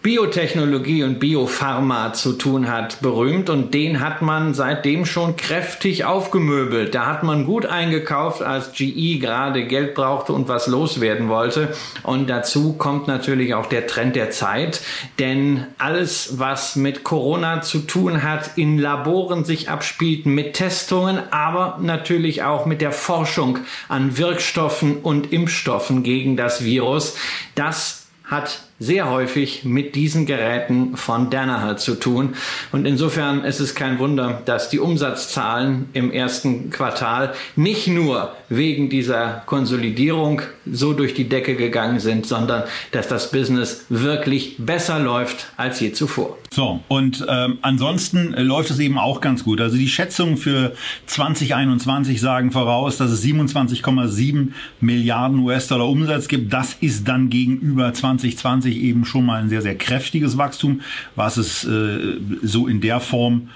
[0.06, 6.94] Biotechnologie und Biopharma zu tun hat, berühmt und den hat man seitdem schon kräftig aufgemöbelt.
[6.94, 11.74] Da hat man gut eingekauft, als GE gerade Geld brauchte und was loswerden wollte.
[12.04, 14.82] Und dazu kommt natürlich auch der Trend der Zeit,
[15.18, 21.80] denn alles, was mit Corona zu tun hat, in Laboren sich abspielt, mit Testungen, aber
[21.82, 23.58] natürlich auch mit der Forschung
[23.90, 27.18] an Wirkstoffen und Impfstoffen gegen das Virus,
[27.56, 32.36] das hat sehr häufig mit diesen Geräten von Danaher zu tun.
[32.72, 38.90] Und insofern ist es kein Wunder, dass die Umsatzdahlen im ersten Quartal nicht nur wegen
[38.90, 45.48] dieser Konsolidierung so durch die Decke gegangen sind, sondern dass das Business wirklich besser läuft
[45.58, 46.38] als je zuvor.
[46.52, 49.60] So, und ähm, ansonsten läuft es eben auch ganz gut.
[49.60, 50.74] Also die Schätzungen für
[51.08, 54.50] 2021 sagen voraus, dass es 27,7
[54.80, 56.54] Milliarden US-Dollar Umsatz gibt.
[56.54, 60.82] Das ist dann gegenüber 2020 2020 eben schon mal ein sehr, sehr kräftiges Wachstum,
[61.16, 63.50] was es äh, so in der Form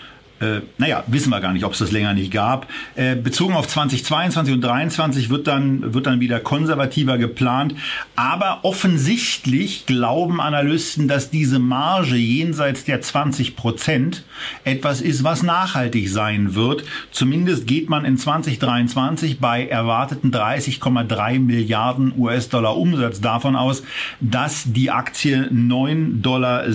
[0.78, 2.67] naja, wissen wir gar nicht, ob es das länger nicht gab.
[2.95, 7.75] Äh, bezogen auf 2022 und 2023 wird dann, wird dann wieder konservativer geplant.
[8.15, 14.23] Aber offensichtlich glauben Analysten, dass diese Marge jenseits der 20 Prozent
[14.63, 16.84] etwas ist, was nachhaltig sein wird.
[17.12, 23.84] Zumindest geht man in 2023 bei erwarteten 30,3 Milliarden US-Dollar Umsatz davon aus,
[24.19, 26.65] dass die Aktie 9,70 Dollar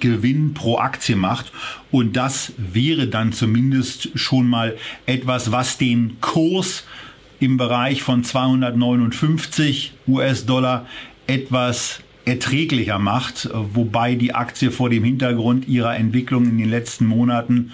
[0.00, 1.52] Gewinn pro Aktie macht.
[1.92, 4.76] Und das wäre dann zumindest schon mal
[5.06, 6.84] etwas, was den Kurs
[7.38, 10.86] im Bereich von 259 US-Dollar
[11.26, 17.72] etwas erträglicher macht, wobei die Aktie vor dem Hintergrund ihrer Entwicklung in den letzten Monaten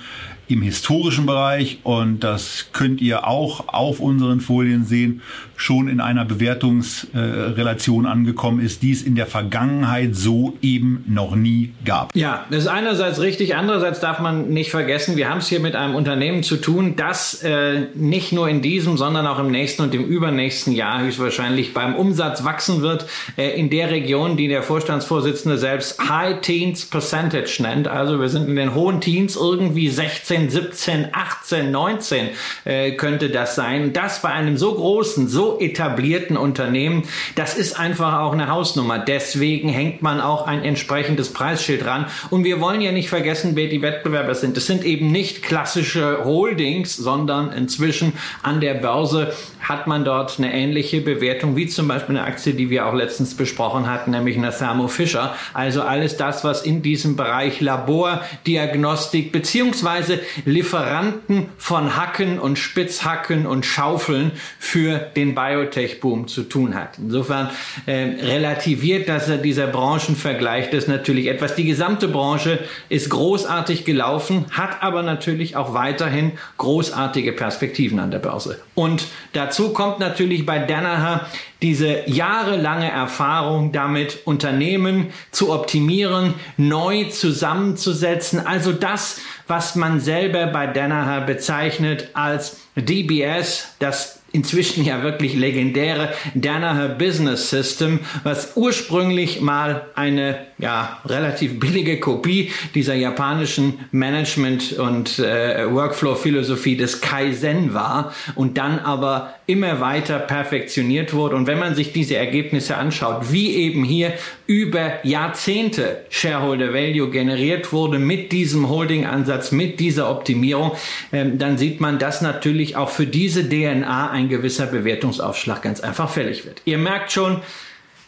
[0.49, 5.21] im historischen Bereich und das könnt ihr auch auf unseren Folien sehen,
[5.57, 11.35] schon in einer Bewertungsrelation äh, angekommen ist, die es in der Vergangenheit so eben noch
[11.35, 12.15] nie gab.
[12.15, 15.75] Ja, das ist einerseits richtig, andererseits darf man nicht vergessen, wir haben es hier mit
[15.75, 19.95] einem Unternehmen zu tun, das äh, nicht nur in diesem, sondern auch im nächsten und
[19.95, 23.07] im übernächsten Jahr höchstwahrscheinlich beim Umsatz wachsen wird,
[23.37, 27.89] äh, in der Region, die der Vorstandsvorsitzende selbst High Teens Percentage nennt.
[27.89, 32.29] Also wir sind in den hohen Teens irgendwie 16 16, 17, 18, 19
[32.65, 33.93] äh, könnte das sein.
[33.93, 38.99] Das bei einem so großen, so etablierten Unternehmen, das ist einfach auch eine Hausnummer.
[38.99, 42.07] Deswegen hängt man auch ein entsprechendes Preisschild ran.
[42.31, 44.57] Und wir wollen ja nicht vergessen, wer die Wettbewerber sind.
[44.57, 50.53] Es sind eben nicht klassische Holdings, sondern inzwischen an der Börse hat man dort eine
[50.53, 54.51] ähnliche Bewertung wie zum Beispiel eine Aktie, die wir auch letztens besprochen hatten, nämlich eine
[54.51, 55.35] Thermo Fisher.
[55.53, 63.67] Also alles das, was in diesem Bereich Labordiagnostik beziehungsweise Lieferanten von Hacken und Spitzhacken und
[63.67, 66.99] Schaufeln für den Biotech-Boom zu tun hat.
[66.99, 67.51] Insofern
[67.87, 71.55] äh, relativiert dass er dieser Branchenvergleich das natürlich etwas.
[71.55, 78.19] Die gesamte Branche ist großartig gelaufen, hat aber natürlich auch weiterhin großartige Perspektiven an der
[78.19, 78.61] Börse.
[78.75, 81.27] Und dazu kommt natürlich bei Danaher
[81.61, 88.47] diese jahrelange Erfahrung damit, Unternehmen zu optimieren, neu zusammenzusetzen.
[88.47, 96.13] Also das, was man selber bei Danaher bezeichnet als DBS, das inzwischen ja wirklich legendäre
[96.35, 105.19] Danaher Business System, was ursprünglich mal eine ja relativ billige Kopie dieser japanischen Management und
[105.19, 111.35] äh, Workflow Philosophie des Kaizen war und dann aber immer weiter perfektioniert wurde.
[111.35, 114.13] Und wenn man sich diese Ergebnisse anschaut, wie eben hier
[114.47, 120.73] über Jahrzehnte Shareholder Value generiert wurde mit diesem Holding Ansatz, mit dieser Optimierung,
[121.13, 126.11] äh, dann sieht man, dass natürlich auch für diese DNA ein gewisser Bewertungsaufschlag ganz einfach
[126.11, 126.63] fällig wird.
[126.65, 127.41] Ihr merkt schon,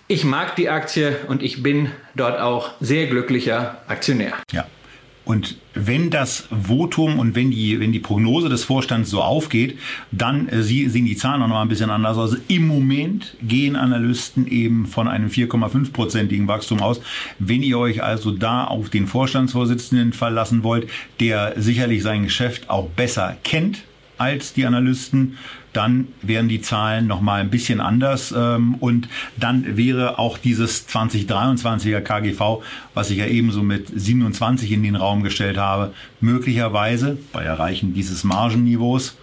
[0.08, 4.34] ich mag die Aktie und ich bin dort auch sehr glücklicher Aktionär.
[4.52, 4.66] Ja.
[5.24, 9.78] Und wenn das Votum und wenn die, wenn die Prognose des Vorstands so aufgeht,
[10.10, 12.36] dann äh, sehen die Zahlen auch noch mal ein bisschen anders aus.
[12.48, 17.00] Im Moment gehen Analysten eben von einem 4,5-prozentigen Wachstum aus.
[17.38, 20.88] Wenn ihr euch also da auf den Vorstandsvorsitzenden verlassen wollt,
[21.20, 23.84] der sicherlich sein Geschäft auch besser kennt
[24.20, 25.38] als die Analysten,
[25.72, 32.00] dann wären die Zahlen nochmal ein bisschen anders ähm, und dann wäre auch dieses 2023er
[32.00, 37.94] KGV, was ich ja ebenso mit 27 in den Raum gestellt habe, möglicherweise bei Erreichen
[37.94, 39.16] dieses Margenniveaus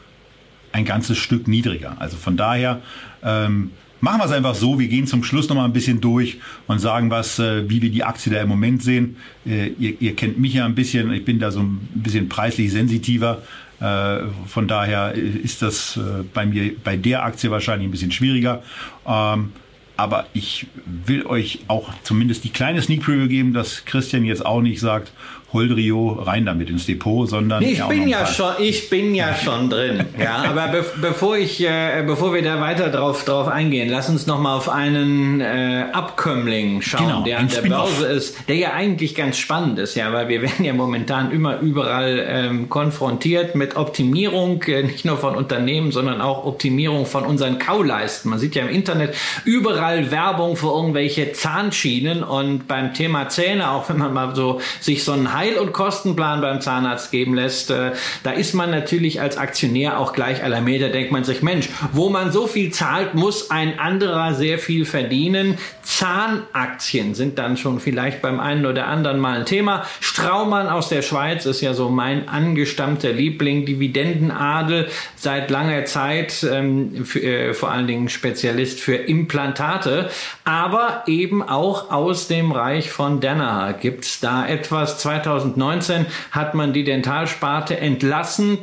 [0.71, 1.97] ein ganzes Stück niedriger.
[1.99, 2.81] Also von daher
[3.23, 4.79] ähm, machen wir es einfach so.
[4.79, 8.03] Wir gehen zum Schluss nochmal ein bisschen durch und sagen was, äh, wie wir die
[8.03, 9.17] Aktie da im Moment sehen.
[9.45, 11.11] Äh, ihr, ihr kennt mich ja ein bisschen.
[11.11, 13.41] Ich bin da so ein bisschen preislich sensitiver.
[13.79, 18.63] Äh, von daher ist das äh, bei mir bei der Aktie wahrscheinlich ein bisschen schwieriger.
[19.05, 19.51] Ähm,
[19.97, 24.61] aber ich will euch auch zumindest die kleine Sneak Preview geben, dass Christian jetzt auch
[24.61, 25.11] nicht sagt,
[25.53, 29.69] Holdrio rein damit ins Depot, sondern nee, ich bin ja schon, ich bin ja schon
[29.69, 30.05] drin.
[30.17, 34.25] Ja, aber be bevor ich, äh, bevor wir da weiter drauf drauf eingehen, lass uns
[34.25, 38.73] noch mal auf einen äh, Abkömmling schauen, genau, der an der Börse ist, der ja
[38.73, 43.75] eigentlich ganz spannend ist, ja, weil wir werden ja momentan immer überall ähm, konfrontiert mit
[43.75, 48.31] Optimierung, äh, nicht nur von Unternehmen, sondern auch Optimierung von unseren Kauleisten.
[48.31, 53.87] Man sieht ja im Internet überall Werbung für irgendwelche Zahnschienen und beim Thema Zähne, auch
[53.89, 57.91] wenn man mal so sich so einen Heil- und Kostenplan beim Zahnarzt geben lässt, äh,
[58.23, 62.09] da ist man natürlich als Aktionär auch gleich aller Meter, denkt man sich, Mensch, wo
[62.09, 65.57] man so viel zahlt, muss ein anderer sehr viel verdienen.
[65.83, 69.85] Zahnaktien sind dann schon vielleicht beim einen oder anderen mal ein Thema.
[69.99, 77.05] Straumann aus der Schweiz ist ja so mein angestammter Liebling, Dividendenadel seit langer Zeit, ähm,
[77.05, 80.09] für, äh, vor allen Dingen Spezialist für Implantate,
[80.43, 83.73] aber eben auch aus dem Reich von Danaher.
[83.73, 84.97] Gibt es da etwas?
[85.27, 88.59] 2019 hat man die Dentalsparte entlassen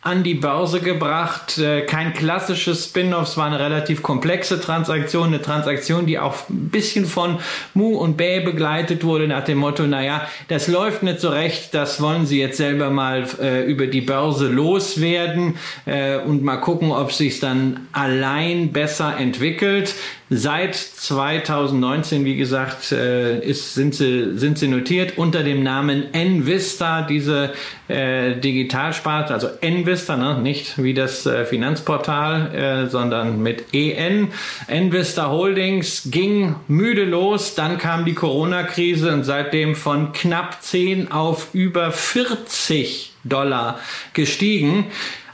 [0.00, 1.58] an die Börse gebracht.
[1.58, 6.70] Äh, kein klassisches Spin-off, es war eine relativ komplexe Transaktion, eine Transaktion, die auch ein
[6.70, 7.40] bisschen von
[7.74, 12.00] Mu und Bäh begleitet wurde, nach dem Motto, naja, das läuft nicht so recht, das
[12.00, 17.12] wollen sie jetzt selber mal äh, über die Börse loswerden äh, und mal gucken, ob
[17.12, 19.94] sich dann allein besser entwickelt.
[20.30, 27.00] Seit 2019, wie gesagt, äh, ist, sind, sie, sind sie notiert unter dem Namen Envista,
[27.00, 27.54] diese
[27.88, 30.38] äh, Digitalsparte, also Envista, ne?
[30.42, 34.28] nicht wie das äh, Finanzportal, äh, sondern mit EN.
[34.66, 41.54] Envista Holdings ging müde los, dann kam die Corona-Krise und seitdem von knapp 10 auf
[41.54, 43.78] über 40 Dollar
[44.12, 44.86] gestiegen.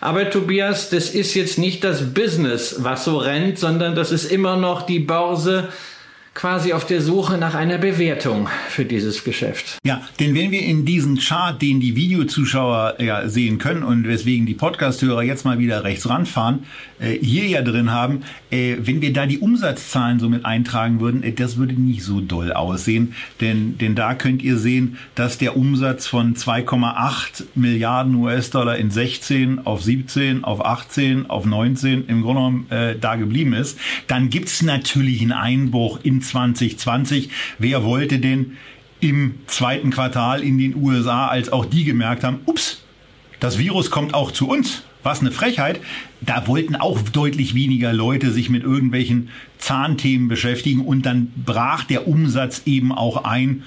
[0.04, 4.58] Aber Tobias, das ist jetzt nicht das Business, was so rennt, sondern das ist immer
[4.58, 5.70] noch die Börse
[6.34, 9.78] quasi auf der Suche nach einer Bewertung für dieses Geschäft.
[9.86, 14.44] Ja, denn wenn wir in diesen Chart, den die Videozuschauer ja sehen können und weswegen
[14.44, 16.64] die Podcast-Hörer jetzt mal wieder rechts ranfahren,
[16.98, 21.22] äh, hier ja drin haben, äh, wenn wir da die Umsatzzahlen so mit eintragen würden,
[21.22, 25.56] äh, das würde nicht so doll aussehen, denn, denn da könnt ihr sehen, dass der
[25.56, 32.34] Umsatz von 2,8 Milliarden US-Dollar in 16 auf 17, auf 18, auf 19 im Grunde
[32.34, 33.78] genommen äh, da geblieben ist.
[34.08, 37.30] Dann gibt's natürlich einen Einbruch in 2020.
[37.58, 38.56] Wer wollte denn
[39.00, 42.82] im zweiten Quartal in den USA, als auch die gemerkt haben, ups,
[43.40, 44.82] das Virus kommt auch zu uns.
[45.02, 45.80] Was eine Frechheit.
[46.22, 52.08] Da wollten auch deutlich weniger Leute sich mit irgendwelchen Zahnthemen beschäftigen und dann brach der
[52.08, 53.64] Umsatz eben auch ein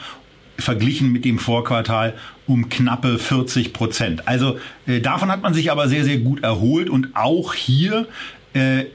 [0.57, 2.15] verglichen mit dem Vorquartal
[2.47, 4.27] um knappe 40 Prozent.
[4.27, 8.07] Also äh, davon hat man sich aber sehr, sehr gut erholt und auch hier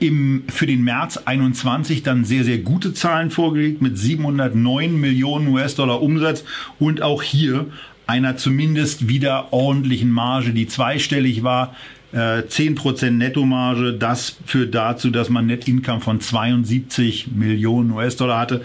[0.00, 6.02] im, für den März 21 dann sehr, sehr gute Zahlen vorgelegt mit 709 Millionen US-Dollar
[6.02, 6.44] Umsatz
[6.78, 7.66] und auch hier
[8.06, 11.74] einer zumindest wieder ordentlichen Marge, die zweistellig war.
[12.14, 18.62] 10% äh, Nettomarge, das führt dazu, dass man Net Income von 72 Millionen US-Dollar hatte.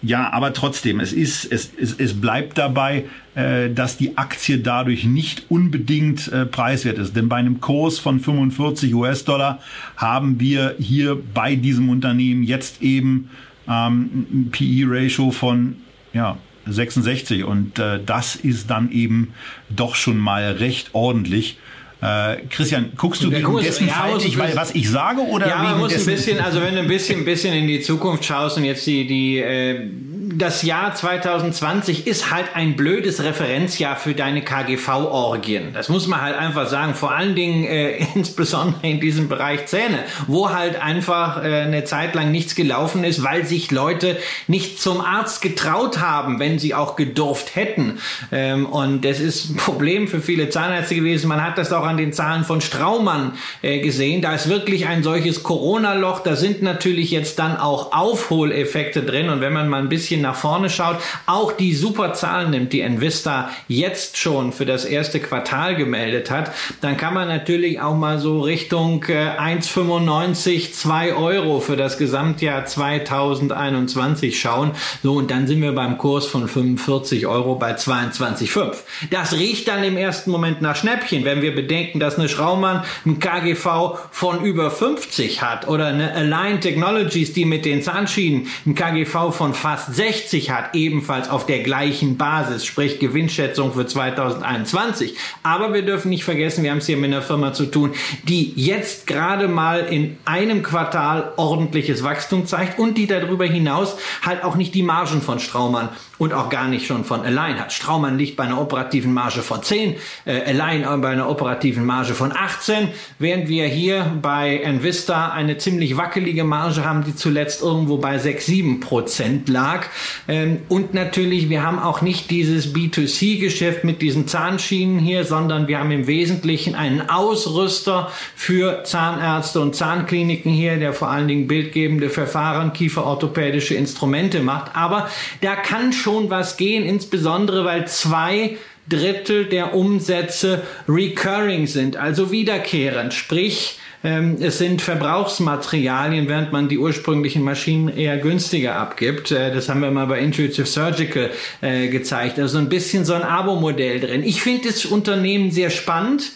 [0.00, 5.04] Ja, aber trotzdem, es ist, es, es, es bleibt dabei, äh, dass die Aktie dadurch
[5.04, 7.16] nicht unbedingt äh, preiswert ist.
[7.16, 9.58] Denn bei einem Kurs von 45 US-Dollar
[9.96, 13.28] haben wir hier bei diesem Unternehmen jetzt eben
[13.68, 15.76] ähm, ein PE-Ratio von
[16.12, 19.34] ja, 66 und äh, das ist dann eben
[19.68, 21.58] doch schon mal recht ordentlich.
[22.04, 25.94] Äh, Christian, guckst du währenddessen ja, faltig, weil was ich sage oder ja, man muss
[25.94, 29.06] ein bisschen, also wenn du ein bisschen, bisschen in die Zukunft schaust und jetzt die
[29.06, 29.88] die äh,
[30.36, 35.72] das Jahr 2020 ist halt ein blödes Referenzjahr für deine KGV-Orgien.
[35.72, 36.94] Das muss man halt einfach sagen.
[36.94, 42.14] Vor allen Dingen äh, insbesondere in diesem Bereich Zähne, wo halt einfach äh, eine Zeit
[42.14, 44.16] lang nichts gelaufen ist, weil sich Leute
[44.46, 47.98] nicht zum Arzt getraut haben, wenn sie auch gedurft hätten.
[48.32, 51.28] Ähm, und das ist ein Problem für viele Zahnärzte gewesen.
[51.28, 54.22] Man hat das auch an den Zahlen von Straumann äh, gesehen.
[54.22, 56.20] Da ist wirklich ein solches Corona-Loch.
[56.20, 59.28] Da sind natürlich jetzt dann auch Aufholeffekte drin.
[59.28, 62.12] Und wenn man mal ein bisschen nach vorne schaut, auch die super
[62.48, 66.50] nimmt, die Envista jetzt schon für das erste Quartal gemeldet hat,
[66.80, 72.64] dann kann man natürlich auch mal so Richtung 1,95, äh, 2 Euro für das Gesamtjahr
[72.64, 74.72] 2021 schauen.
[75.02, 78.76] So, und dann sind wir beim Kurs von 45 Euro bei 22,5.
[79.10, 83.18] Das riecht dann im ersten Moment nach Schnäppchen, wenn wir bedenken, dass eine Schraumann ein
[83.18, 89.32] KGV von über 50 hat oder eine Align Technologies, die mit den Zahnschienen ein KGV
[89.32, 90.13] von fast 60
[90.50, 95.16] hat, ebenfalls auf der gleichen Basis, sprich Gewinnschätzung für 2021.
[95.42, 97.92] Aber wir dürfen nicht vergessen, wir haben es hier mit einer Firma zu tun,
[98.24, 104.44] die jetzt gerade mal in einem Quartal ordentliches Wachstum zeigt und die darüber hinaus halt
[104.44, 105.88] auch nicht die Margen von Straumann
[106.18, 107.72] und auch gar nicht schon von Align hat.
[107.72, 112.32] Straumann liegt bei einer operativen Marge von 10, äh, Align bei einer operativen Marge von
[112.32, 112.88] 18,
[113.18, 118.46] während wir hier bei Envista eine ziemlich wackelige Marge haben, die zuletzt irgendwo bei 6,
[118.46, 119.86] 7 Prozent lag.
[120.28, 125.78] Ähm, und natürlich, wir haben auch nicht dieses B2C-Geschäft mit diesen Zahnschienen hier, sondern wir
[125.78, 132.10] haben im Wesentlichen einen Ausrüster für Zahnärzte und Zahnkliniken hier, der vor allen Dingen bildgebende
[132.10, 134.74] Verfahren, kieferorthopädische Instrumente macht.
[134.74, 135.08] Aber
[135.40, 138.56] da kann schon was gehen, insbesondere weil zwei
[138.88, 143.14] Drittel der Umsätze recurring sind, also wiederkehrend.
[143.14, 149.32] Sprich, ähm, es sind Verbrauchsmaterialien, während man die ursprünglichen Maschinen eher günstiger abgibt.
[149.32, 151.30] Äh, das haben wir mal bei Intuitive Surgical
[151.62, 152.38] äh, gezeigt.
[152.38, 154.22] Also ein bisschen so ein Abo-Modell drin.
[154.22, 156.32] Ich finde das Unternehmen sehr spannend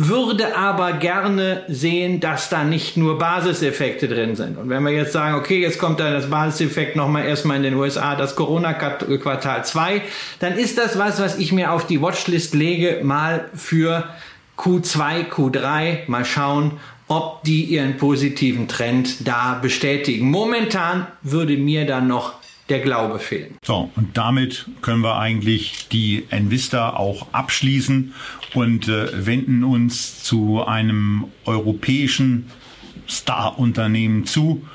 [0.00, 4.56] würde aber gerne sehen, dass da nicht nur Basiseffekte drin sind.
[4.56, 7.74] Und wenn wir jetzt sagen, okay, jetzt kommt da das Basiseffekt nochmal erstmal in den
[7.74, 10.02] USA, das Corona-Quartal 2,
[10.38, 14.04] dann ist das was, was ich mir auf die Watchlist lege, mal für
[14.56, 16.78] Q2, Q3, mal schauen,
[17.08, 20.30] ob die ihren positiven Trend da bestätigen.
[20.30, 22.34] Momentan würde mir dann noch
[22.68, 23.56] der Glaube fehlen.
[23.64, 28.12] So, und damit können wir eigentlich die Envista auch abschließen
[28.54, 32.50] und äh, wenden uns zu einem europäischen
[33.08, 34.66] Star-Unternehmen zu.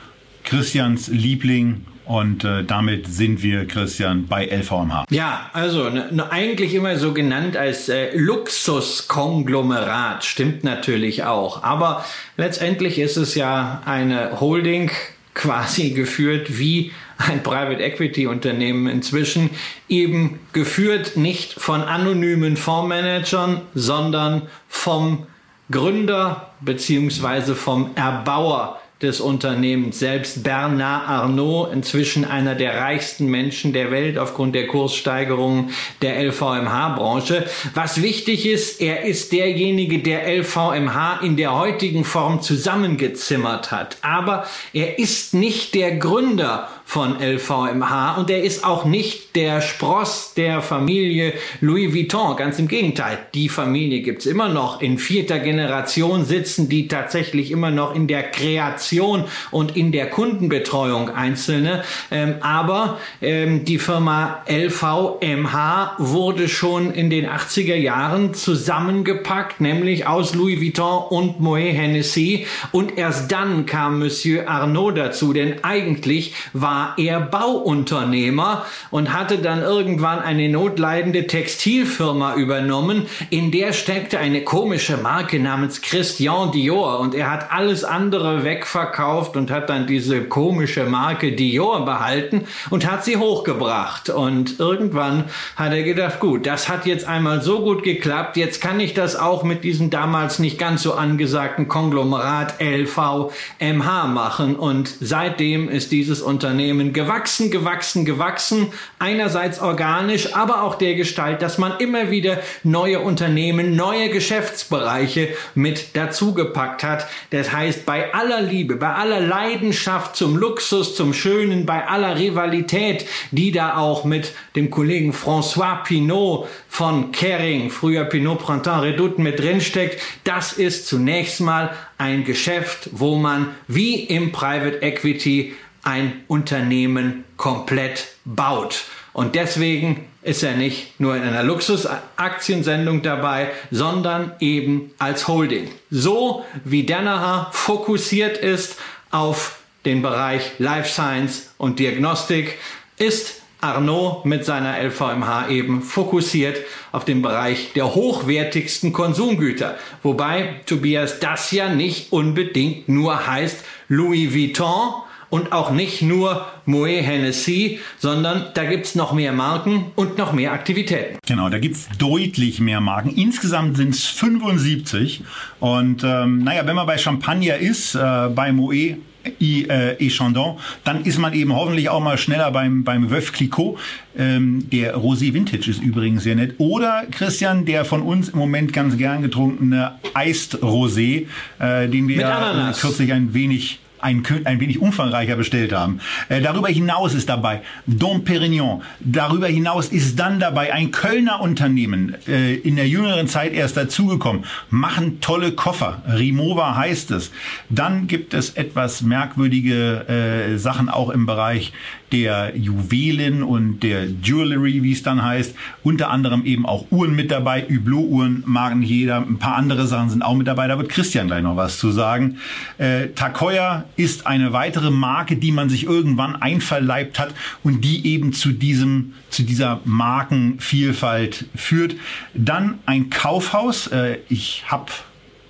[0.44, 5.06] Christians Liebling und äh, damit sind wir, Christian, bei LVMH.
[5.10, 11.64] Ja, also ne, ne, eigentlich immer so genannt als äh, Luxuskonglomerat, stimmt natürlich auch.
[11.64, 12.06] Aber
[12.38, 14.92] letztendlich ist es ja eine Holding
[15.34, 19.50] quasi geführt wie ein Private Equity Unternehmen inzwischen,
[19.88, 25.26] eben geführt nicht von anonymen Fondsmanagern, sondern vom
[25.72, 30.44] Gründer beziehungsweise vom Erbauer des Unternehmens selbst.
[30.44, 35.70] Bernard Arnault, inzwischen einer der reichsten Menschen der Welt aufgrund der Kurssteigerungen
[36.02, 37.46] der LVMH-Branche.
[37.74, 43.98] Was wichtig ist, er ist derjenige, der LVMH in der heutigen Form zusammengezimmert hat.
[44.02, 50.36] Aber er ist nicht der Gründer von LVMH und er ist auch nicht der Spross
[50.36, 52.36] der Familie Louis Vuitton.
[52.36, 54.80] Ganz im Gegenteil, die Familie gibt's immer noch.
[54.80, 61.10] In vierter Generation sitzen die tatsächlich immer noch in der Kreation und in der Kundenbetreuung
[61.10, 61.84] Einzelne.
[62.12, 70.36] Ähm, aber ähm, die Firma LVMH wurde schon in den 80er Jahren zusammengepackt, nämlich aus
[70.36, 72.46] Louis Vuitton und Moet Hennessy.
[72.72, 79.38] Und erst dann kam Monsieur Arnaud dazu, denn eigentlich war war er Bauunternehmer und hatte
[79.38, 83.06] dann irgendwann eine notleidende Textilfirma übernommen.
[83.30, 89.38] In der steckte eine komische Marke namens Christian Dior und er hat alles andere wegverkauft
[89.38, 94.10] und hat dann diese komische Marke Dior behalten und hat sie hochgebracht.
[94.10, 95.26] Und irgendwann
[95.56, 99.16] hat er gedacht, gut, das hat jetzt einmal so gut geklappt, jetzt kann ich das
[99.16, 104.56] auch mit diesem damals nicht ganz so angesagten Konglomerat LVMH machen.
[104.56, 108.72] Und seitdem ist dieses Unternehmen Unternehmen gewachsen, gewachsen, gewachsen.
[108.98, 115.94] Einerseits organisch, aber auch der Gestalt, dass man immer wieder neue Unternehmen, neue Geschäftsbereiche mit
[115.98, 117.08] dazugepackt hat.
[117.32, 123.06] Das heißt, bei aller Liebe, bei aller Leidenschaft zum Luxus, zum Schönen, bei aller Rivalität,
[123.32, 129.38] die da auch mit dem Kollegen François Pinot von Kering, früher Pinot Printemps Redoute mit
[129.38, 137.24] drinsteckt, das ist zunächst mal ein Geschäft, wo man wie im Private Equity ein Unternehmen
[137.38, 138.86] komplett baut.
[139.14, 145.70] Und deswegen ist er nicht nur in einer Luxusaktiensendung dabei, sondern eben als Holding.
[145.92, 148.78] So wie Danaher fokussiert ist
[149.12, 152.58] auf den Bereich Life Science und Diagnostik,
[152.98, 156.58] ist Arnaud mit seiner LVMH eben fokussiert
[156.92, 159.78] auf den Bereich der hochwertigsten Konsumgüter.
[160.04, 165.04] Wobei, Tobias, das ja nicht unbedingt nur heißt Louis Vuitton
[165.34, 170.32] und auch nicht nur Moet Hennessy, sondern da gibt es noch mehr Marken und noch
[170.32, 171.18] mehr Aktivitäten.
[171.26, 173.10] Genau, da gibt es deutlich mehr Marken.
[173.10, 175.24] Insgesamt sind es 75.
[175.60, 181.04] Und ähm, naja, wenn man bei Champagner ist, äh, bei Moet, äh, et Chandon, dann
[181.04, 183.80] ist man eben hoffentlich auch mal schneller beim, beim Veuve Clicquot.
[184.16, 186.54] Ähm, der Rosé Vintage ist übrigens sehr nett.
[186.60, 191.26] Oder Christian, der von uns im Moment ganz gern getrunkene Iced Rosé,
[191.58, 196.00] äh, den wir ja kürzlich ein wenig ein, ein wenig umfangreicher bestellt haben.
[196.30, 198.84] Äh, darüber hinaus ist dabei Dom Perignon.
[199.00, 204.46] Darüber hinaus ist dann dabei ein Kölner Unternehmen, äh, in der jüngeren Zeit erst dazugekommen,
[204.70, 206.02] machen tolle Koffer.
[206.08, 207.32] Rimowa heißt es.
[207.70, 211.74] Dann gibt es etwas merkwürdige äh, Sachen auch im Bereich
[212.14, 215.56] der Juwelen und der Jewelry, wie es dann heißt.
[215.84, 219.18] Unter anderem eben auch Uhren mit dabei, Hublot-Uhren, Marken jeder.
[219.18, 220.68] Ein paar andere Sachen sind auch mit dabei.
[220.68, 222.38] Da wird Christian gleich noch was zu sagen.
[222.78, 227.34] Äh, Takoya ist eine weitere Marke, die man sich irgendwann einverleibt hat
[227.64, 231.96] und die eben zu diesem, zu dieser Markenvielfalt führt.
[232.36, 233.88] Dann ein Kaufhaus.
[233.88, 234.92] Äh, ich habe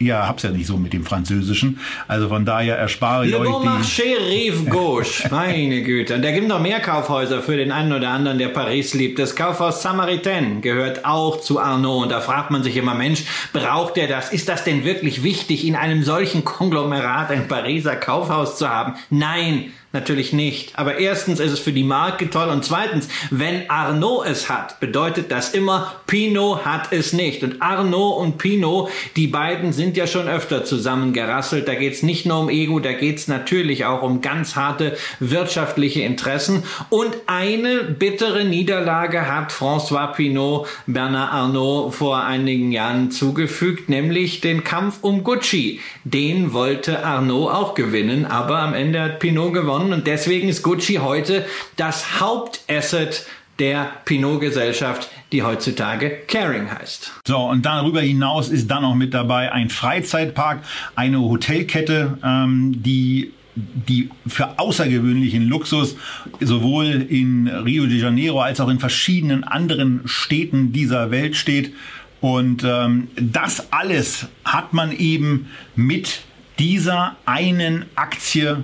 [0.03, 1.79] ihr habt's ja nicht so mit dem Französischen.
[2.07, 3.67] Also von daher erspare ich Le euch bon die...
[3.67, 5.29] Marché Rive Gauche.
[5.31, 6.15] Meine Güte.
[6.15, 9.19] Und da gibt noch mehr Kaufhäuser für den einen oder anderen, der Paris liebt.
[9.19, 12.03] Das Kaufhaus Samaritain gehört auch zu Arnaud.
[12.03, 13.23] Und da fragt man sich immer, Mensch,
[13.53, 14.31] braucht er das?
[14.31, 18.95] Ist das denn wirklich wichtig, in einem solchen Konglomerat ein Pariser Kaufhaus zu haben?
[19.09, 19.71] Nein.
[19.95, 20.71] Natürlich nicht.
[20.79, 25.31] Aber erstens ist es für die Marke toll und zweitens, wenn Arnaud es hat, bedeutet
[25.31, 27.43] das immer, Pinot hat es nicht.
[27.43, 31.67] Und Arnaud und Pinot, die beiden sind ja schon öfter zusammengerasselt.
[31.67, 34.97] Da geht es nicht nur um Ego, da geht es natürlich auch um ganz harte
[35.19, 36.63] wirtschaftliche Interessen.
[36.89, 44.63] Und eine bittere Niederlage hat François Pinot Bernard Arnaud vor einigen Jahren zugefügt, nämlich den
[44.63, 45.81] Kampf um Gucci.
[46.03, 50.63] Den wollte Arnaud auch gewinnen, aber am Ende hat Pinot gewonnen gewonnen und deswegen ist
[50.63, 53.25] Gucci heute das Hauptasset
[53.59, 57.11] der Pinot-Gesellschaft, die heutzutage Caring heißt.
[57.27, 60.63] So, und darüber hinaus ist dann noch mit dabei ein Freizeitpark,
[60.95, 65.95] eine Hotelkette, ähm, die die für außergewöhnlichen Luxus
[66.41, 71.71] sowohl in Rio de Janeiro als auch in verschiedenen anderen Städten dieser Welt steht.
[72.19, 76.21] Und ähm, das alles hat man eben mit
[76.57, 78.63] dieser einen Aktie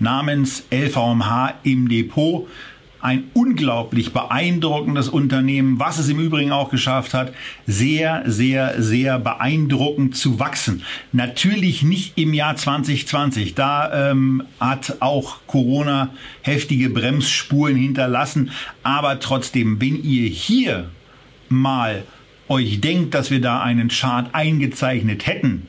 [0.00, 2.48] namens LVMH im Depot.
[3.00, 7.32] Ein unglaublich beeindruckendes Unternehmen, was es im Übrigen auch geschafft hat,
[7.64, 10.82] sehr, sehr, sehr beeindruckend zu wachsen.
[11.12, 13.54] Natürlich nicht im Jahr 2020.
[13.54, 16.10] Da ähm, hat auch Corona
[16.42, 18.50] heftige Bremsspuren hinterlassen.
[18.82, 20.90] Aber trotzdem, wenn ihr hier
[21.48, 22.02] mal
[22.48, 25.68] euch denkt, dass wir da einen Chart eingezeichnet hätten,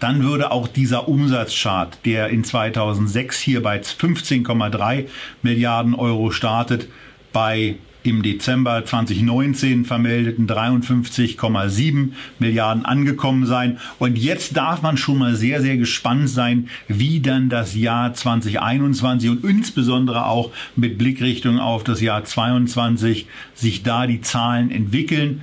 [0.00, 5.06] dann würde auch dieser Umsatzchart, der in 2006 hier bei 15,3
[5.42, 6.88] Milliarden Euro startet,
[7.32, 13.78] bei im Dezember 2019 vermeldeten 53,7 Milliarden angekommen sein.
[13.98, 19.30] Und jetzt darf man schon mal sehr, sehr gespannt sein, wie dann das Jahr 2021
[19.30, 25.42] und insbesondere auch mit Blickrichtung auf das Jahr 2022 sich da die Zahlen entwickeln.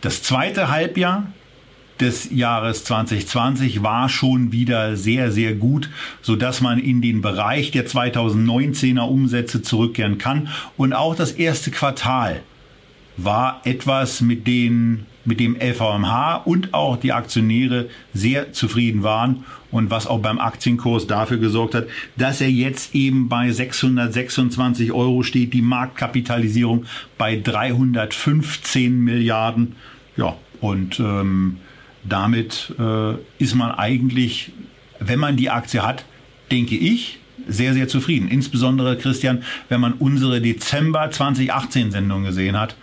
[0.00, 1.32] Das zweite Halbjahr
[2.00, 5.90] des Jahres 2020 war schon wieder sehr, sehr gut,
[6.22, 10.48] so dass man in den Bereich der 2019er Umsätze zurückkehren kann.
[10.76, 12.42] Und auch das erste Quartal
[13.16, 19.90] war etwas, mit dem, mit dem LVMH und auch die Aktionäre sehr zufrieden waren und
[19.90, 21.86] was auch beim Aktienkurs dafür gesorgt hat,
[22.16, 26.86] dass er jetzt eben bei 626 Euro steht, die Marktkapitalisierung
[27.18, 29.74] bei 315 Milliarden.
[30.16, 31.58] Ja, und ähm,
[32.04, 34.52] damit äh, ist man eigentlich,
[35.00, 36.04] wenn man die Aktie hat,
[36.50, 38.28] denke ich, sehr, sehr zufrieden.
[38.28, 42.76] Insbesondere, Christian, wenn man unsere Dezember 2018 Sendung gesehen hat,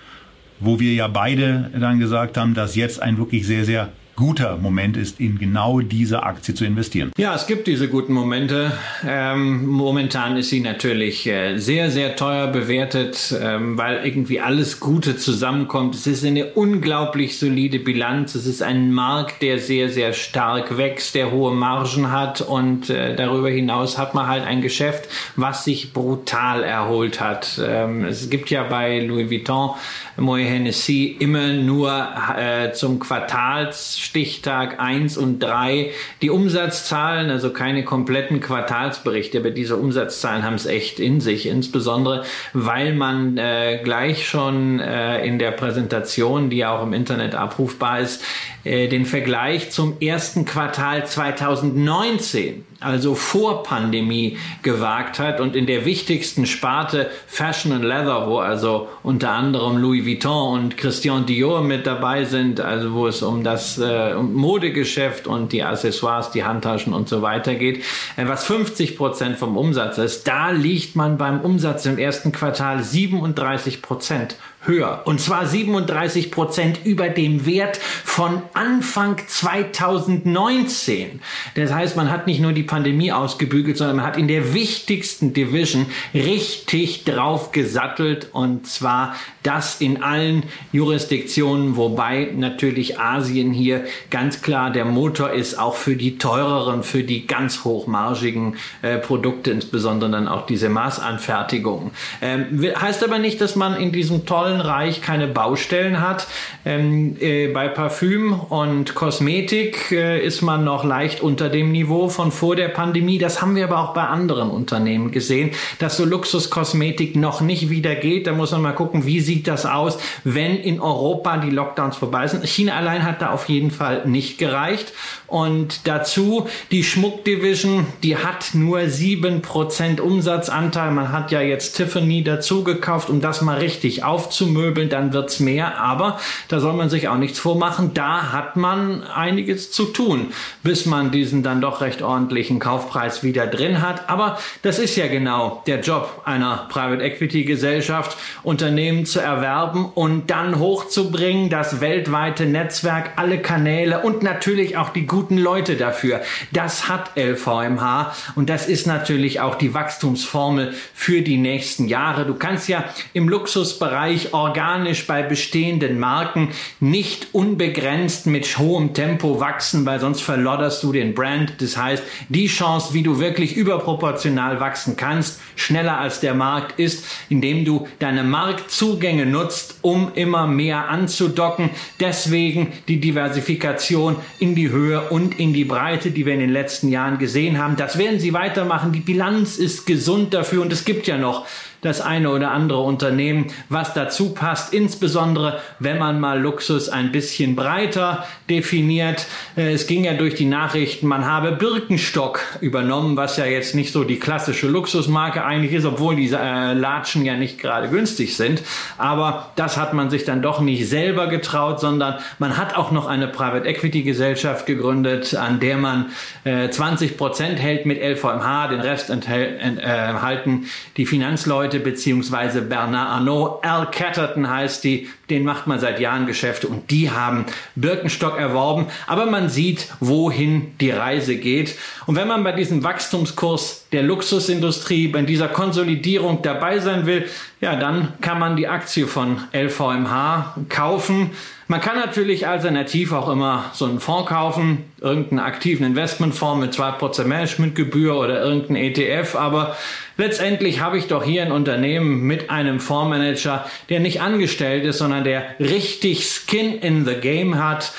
[0.59, 4.97] wo wir ja beide dann gesagt haben, dass jetzt ein wirklich sehr, sehr guter Moment
[4.97, 7.11] ist, in genau diese Aktie zu investieren.
[7.18, 8.72] Ja, es gibt diese guten Momente.
[9.05, 15.18] Ähm, momentan ist sie natürlich äh, sehr, sehr teuer bewertet, ähm, weil irgendwie alles Gute
[15.18, 15.95] zusammenkommt.
[15.95, 18.36] Es ist eine unglaublich solide Bilanz.
[18.36, 23.16] Es ist ein Markt, der sehr, sehr stark wächst, der hohe Margen hat und äh,
[23.16, 27.59] darüber hinaus hat man halt ein Geschäft, was sich brutal erholt hat.
[27.63, 29.72] Ähm, es gibt ja bei Louis Vuitton,
[30.18, 32.07] Moet Hennessy immer nur
[32.38, 35.91] äh, zum Quartals Stichtag 1 und 3
[36.22, 42.24] die Umsatzzahlen, also keine kompletten Quartalsberichte, aber diese Umsatzzahlen haben es echt in sich, insbesondere
[42.53, 48.24] weil man äh, gleich schon äh, in der Präsentation, die auch im Internet abrufbar ist,
[48.64, 55.86] äh, den Vergleich zum ersten Quartal 2019 also vor Pandemie gewagt hat und in der
[55.86, 61.88] wichtigsten Sparte Fashion and Leather, wo also unter anderem Louis Vuitton und Christian Dior mit
[61.88, 67.10] dabei sind, also wo es um das äh, Modegeschäft und die Accessoires, die Handtaschen und
[67.10, 67.84] so weiter geht,
[68.16, 72.84] äh, was 50 Prozent vom Umsatz ist, da liegt man beim Umsatz im ersten Quartal
[72.84, 74.36] 37 Prozent
[74.68, 75.02] höher.
[75.06, 81.22] Und zwar 37 Prozent über dem Wert von Anfang 2019.
[81.56, 82.64] Das heißt, man hat nicht nur die
[83.11, 90.01] ausgebügelt, sondern man hat in der wichtigsten Division richtig drauf gesattelt und zwar das in
[90.01, 96.84] allen Jurisdiktionen, wobei natürlich Asien hier ganz klar der Motor ist, auch für die teureren,
[96.84, 101.91] für die ganz hochmargigen äh, Produkte, insbesondere dann auch diese Maßanfertigung.
[102.21, 106.28] Ähm, heißt aber nicht, dass man in diesem tollen Reich keine Baustellen hat.
[106.65, 112.32] Ähm, äh, bei Parfüm und Kosmetik äh, ist man noch leicht unter dem Niveau von
[112.32, 113.18] vor der Pandemie.
[113.18, 117.95] Das haben wir aber auch bei anderen Unternehmen gesehen, dass so Luxuskosmetik noch nicht wieder
[117.95, 118.28] geht.
[118.28, 122.28] Da muss man mal gucken, wie sieht das aus, wenn in Europa die Lockdowns vorbei
[122.28, 122.45] sind.
[122.47, 124.93] China allein hat da auf jeden Fall nicht gereicht.
[125.28, 130.91] Und dazu die Schmuckdivision, die hat nur 7% Umsatzanteil.
[130.91, 135.80] Man hat ja jetzt Tiffany dazu gekauft, um das mal richtig aufzumöbeln, dann wird's mehr.
[135.80, 137.91] Aber da soll man sich auch nichts vormachen.
[137.93, 140.28] Da hat man einiges zu tun,
[140.63, 142.01] bis man diesen dann doch recht
[142.46, 144.10] ordentlichen Kaufpreis wieder drin hat.
[144.10, 150.30] Aber das ist ja genau der Job einer Private Equity Gesellschaft, Unternehmen zu erwerben und
[150.30, 156.22] dann hochzubringen, das weltweite Netzwerk, alle Kanäle und natürlich auch die guten Leute dafür.
[156.52, 162.26] Das hat LVMH und das ist natürlich auch die Wachstumsformel für die nächsten Jahre.
[162.26, 162.84] Du kannst ja
[163.14, 170.84] im Luxusbereich organisch bei bestehenden Marken nicht unbegrenzt mit hohem Tempo wachsen, weil sonst verlodderst
[170.84, 171.62] du den Brand.
[171.62, 172.04] Das heißt,
[172.36, 177.88] die Chance, wie du wirklich überproportional wachsen kannst, schneller als der Markt ist, indem du
[178.00, 181.70] deine Marktzugänge nutzt, um immer mehr anzudocken.
[182.02, 186.90] Deswegen die Diversifikation in die Höhe und in die Breite, die wir in den letzten
[186.90, 187.78] Jahren gesehen haben.
[187.78, 188.92] Das werden sie weitermachen.
[188.92, 191.46] Die Bilanz ist gesund dafür und es gibt ja noch
[191.86, 197.56] das eine oder andere Unternehmen, was dazu passt, insbesondere wenn man mal Luxus ein bisschen
[197.56, 199.28] breiter definiert.
[199.56, 203.94] Äh, es ging ja durch die Nachrichten, man habe Birkenstock übernommen, was ja jetzt nicht
[203.94, 208.64] so die klassische Luxusmarke eigentlich ist, obwohl diese äh, Latschen ja nicht gerade günstig sind.
[208.98, 213.08] Aber das hat man sich dann doch nicht selber getraut, sondern man hat auch noch
[213.08, 216.08] eine Private Equity Gesellschaft gegründet, an der man
[216.44, 220.68] äh, 20 Prozent hält mit LVMH, den Rest enthalten äh,
[220.98, 223.63] die Finanzleute Leute beziehungsweise Bernard Arnault.
[223.63, 227.45] Al Catterton heißt die, den macht man seit Jahren Geschäfte und die haben
[227.76, 228.88] Birkenstock erworben.
[229.07, 231.76] Aber man sieht, wohin die Reise geht.
[232.05, 237.26] Und wenn man bei diesem Wachstumskurs der Luxusindustrie, bei dieser Konsolidierung dabei sein will,
[237.66, 241.32] ja, dann kann man die Aktie von LVMH kaufen.
[241.68, 247.24] Man kann natürlich alternativ auch immer so einen Fonds kaufen, irgendeinen aktiven Investmentfonds mit 2%
[247.24, 249.76] Managementgebühr oder irgendeinen ETF, aber
[250.16, 255.24] letztendlich habe ich doch hier ein Unternehmen mit einem Fondsmanager, der nicht angestellt ist, sondern
[255.24, 257.93] der richtig Skin in the Game hat,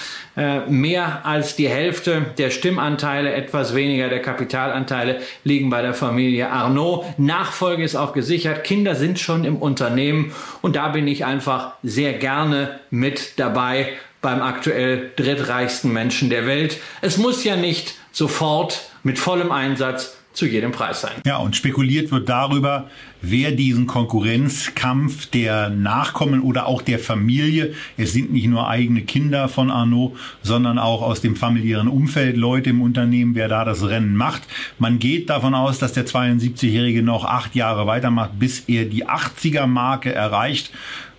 [0.69, 7.05] mehr als die Hälfte der Stimmanteile, etwas weniger der Kapitalanteile liegen bei der Familie Arnaud.
[7.19, 8.63] Nachfolge ist auch gesichert.
[8.65, 13.89] Kinder sind schon im Unternehmen und da bin ich einfach sehr gerne mit dabei
[14.21, 16.79] beim aktuell drittreichsten Menschen der Welt.
[17.01, 21.15] Es muss ja nicht sofort mit vollem Einsatz zu jedem Preis sein.
[21.25, 22.91] Ja, und spekuliert wird darüber,
[23.23, 29.49] wer diesen Konkurrenzkampf der Nachkommen oder auch der Familie, es sind nicht nur eigene Kinder
[29.49, 30.13] von Arnaud,
[30.43, 34.43] sondern auch aus dem familiären Umfeld Leute im Unternehmen, wer da das Rennen macht.
[34.79, 40.13] Man geht davon aus, dass der 72-Jährige noch acht Jahre weitermacht, bis er die 80er-Marke
[40.13, 40.71] erreicht.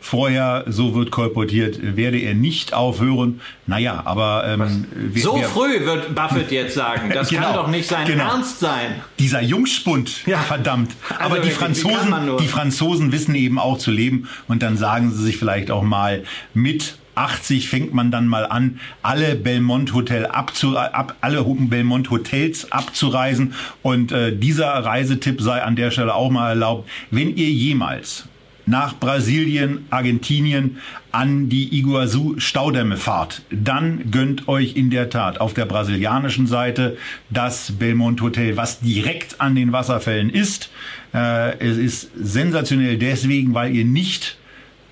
[0.07, 3.41] Vorher, so wird kolportiert, werde er nicht aufhören.
[3.65, 7.11] Naja, aber ähm, wer, so wer, früh wird Buffett jetzt sagen.
[7.17, 8.23] Das genau, kann doch nicht sein genau.
[8.25, 9.01] Ernst sein.
[9.19, 10.37] Dieser Jungspund, ja.
[10.37, 10.91] verdammt.
[11.09, 15.23] Also aber die Franzosen, die Franzosen wissen eben auch zu leben und dann sagen sie
[15.23, 20.77] sich vielleicht auch mal mit 80 fängt man dann mal an, alle Belmont Hotel abzu,
[20.77, 23.55] ab, alle Belmont Hotels abzureisen.
[23.81, 26.87] Und äh, dieser Reisetipp sei an der Stelle auch mal erlaubt.
[27.11, 28.27] Wenn ihr jemals
[28.67, 30.77] nach Brasilien, Argentinien
[31.11, 36.97] an die Iguazu-Staudämme fahrt, dann gönnt euch in der Tat auf der brasilianischen Seite
[37.29, 40.69] das Belmont Hotel, was direkt an den Wasserfällen ist.
[41.13, 44.37] Äh, es ist sensationell deswegen, weil ihr nicht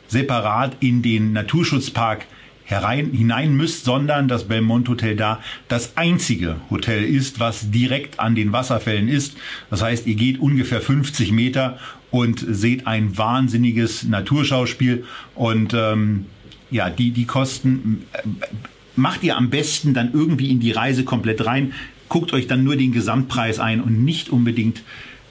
[0.07, 2.25] separat in den Naturschutzpark
[2.65, 8.35] herein, hinein müsst, sondern das Belmont Hotel da das einzige Hotel ist, was direkt an
[8.35, 9.37] den Wasserfällen ist.
[9.69, 11.77] Das heißt, ihr geht ungefähr 50 Meter
[12.15, 15.03] und seht ein wahnsinniges Naturschauspiel
[15.35, 16.27] und ähm,
[16.71, 18.19] ja, die, die Kosten äh,
[18.95, 21.73] macht ihr am besten dann irgendwie in die Reise komplett rein.
[22.07, 24.81] Guckt euch dann nur den Gesamtpreis ein und nicht unbedingt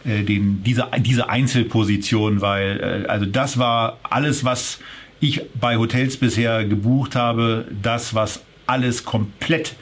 [0.05, 4.78] äh, den, diese, diese Einzelposition, weil äh, also das war alles, was
[5.20, 9.74] ich bei Hotels bisher gebucht habe, das, was alles komplett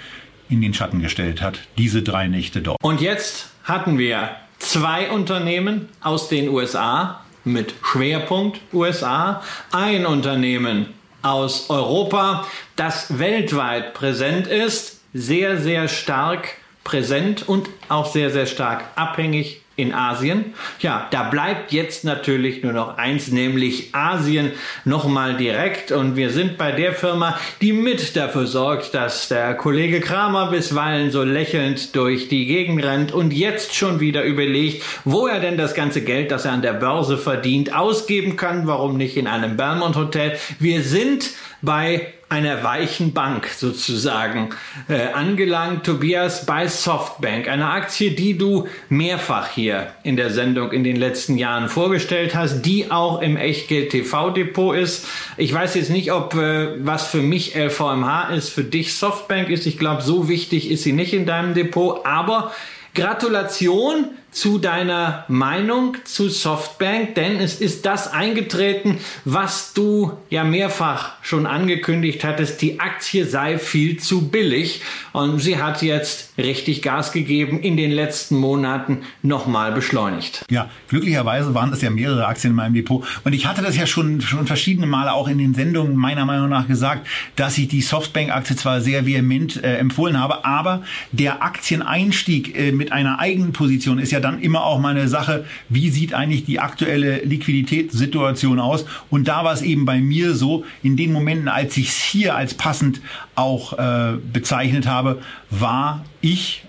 [0.48, 2.78] in den Schatten gestellt hat, diese drei Nächte dort.
[2.80, 4.30] Und jetzt hatten wir
[4.62, 9.42] zwei Unternehmen aus den USA mit Schwerpunkt USA,
[9.72, 12.46] ein Unternehmen aus Europa,
[12.76, 19.94] das weltweit präsent ist, sehr, sehr stark präsent und auch sehr, sehr stark abhängig in
[19.94, 20.54] Asien.
[20.80, 24.52] Ja, da bleibt jetzt natürlich nur noch eins, nämlich Asien
[24.84, 25.92] nochmal direkt.
[25.92, 31.10] Und wir sind bei der Firma, die mit dafür sorgt, dass der Kollege Kramer bisweilen
[31.10, 35.74] so lächelnd durch die Gegend rennt und jetzt schon wieder überlegt, wo er denn das
[35.74, 38.66] ganze Geld, das er an der Börse verdient, ausgeben kann.
[38.66, 40.38] Warum nicht in einem Belmont Hotel?
[40.58, 41.30] Wir sind
[41.62, 44.50] bei einer weichen Bank sozusagen
[44.88, 50.82] äh, angelangt, Tobias, bei Softbank, eine Aktie, die du mehrfach hier in der Sendung in
[50.82, 55.06] den letzten Jahren vorgestellt hast, die auch im Echtgeld TV Depot ist.
[55.36, 59.66] Ich weiß jetzt nicht, ob äh, was für mich LVMH ist, für dich Softbank ist.
[59.66, 62.52] Ich glaube, so wichtig ist sie nicht in deinem Depot, aber
[62.94, 71.12] Gratulation zu deiner Meinung zu Softbank, denn es ist das eingetreten, was du ja mehrfach
[71.20, 74.80] schon angekündigt hattest, die Aktie sei viel zu billig
[75.12, 80.44] und sie hat jetzt richtig Gas gegeben, in den letzten Monaten nochmal beschleunigt.
[80.50, 83.86] Ja, glücklicherweise waren es ja mehrere Aktien in meinem Depot und ich hatte das ja
[83.86, 87.06] schon, schon verschiedene Male auch in den Sendungen meiner Meinung nach gesagt,
[87.36, 92.92] dass ich die Softbank-Aktie zwar sehr vehement äh, empfohlen habe, aber der Aktieneinstieg äh, mit
[92.92, 96.60] einer eigenen Position ist ja dann immer auch mal eine Sache, wie sieht eigentlich die
[96.60, 98.86] aktuelle Liquiditätssituation aus?
[99.10, 102.34] Und da war es eben bei mir so, in den Momenten, als ich es hier
[102.34, 103.00] als passend
[103.34, 105.20] auch äh, bezeichnet habe,
[105.50, 106.64] war ich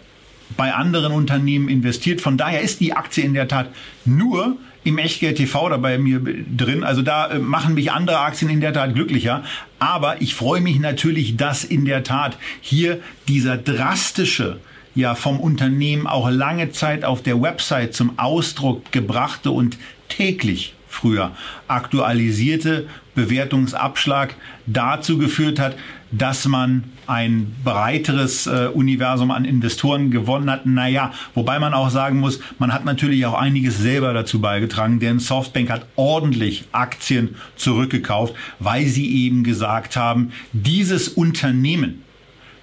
[0.57, 2.21] bei anderen Unternehmen investiert.
[2.21, 3.69] Von daher ist die Aktie in der Tat
[4.05, 6.83] nur im Echtgeld TV da bei mir drin.
[6.83, 9.43] Also da äh, machen mich andere Aktien in der Tat glücklicher.
[9.79, 14.59] Aber ich freue mich natürlich, dass in der Tat hier dieser drastische
[14.95, 19.77] ja vom Unternehmen auch lange Zeit auf der Website zum Ausdruck gebrachte und
[20.09, 21.31] täglich früher
[21.67, 24.35] aktualisierte Bewertungsabschlag
[24.67, 25.75] dazu geführt hat,
[26.11, 30.65] dass man ein breiteres äh, Universum an Investoren gewonnen hat.
[30.65, 35.19] Naja, wobei man auch sagen muss, man hat natürlich auch einiges selber dazu beigetragen, denn
[35.19, 42.03] Softbank hat ordentlich Aktien zurückgekauft, weil sie eben gesagt haben, dieses Unternehmen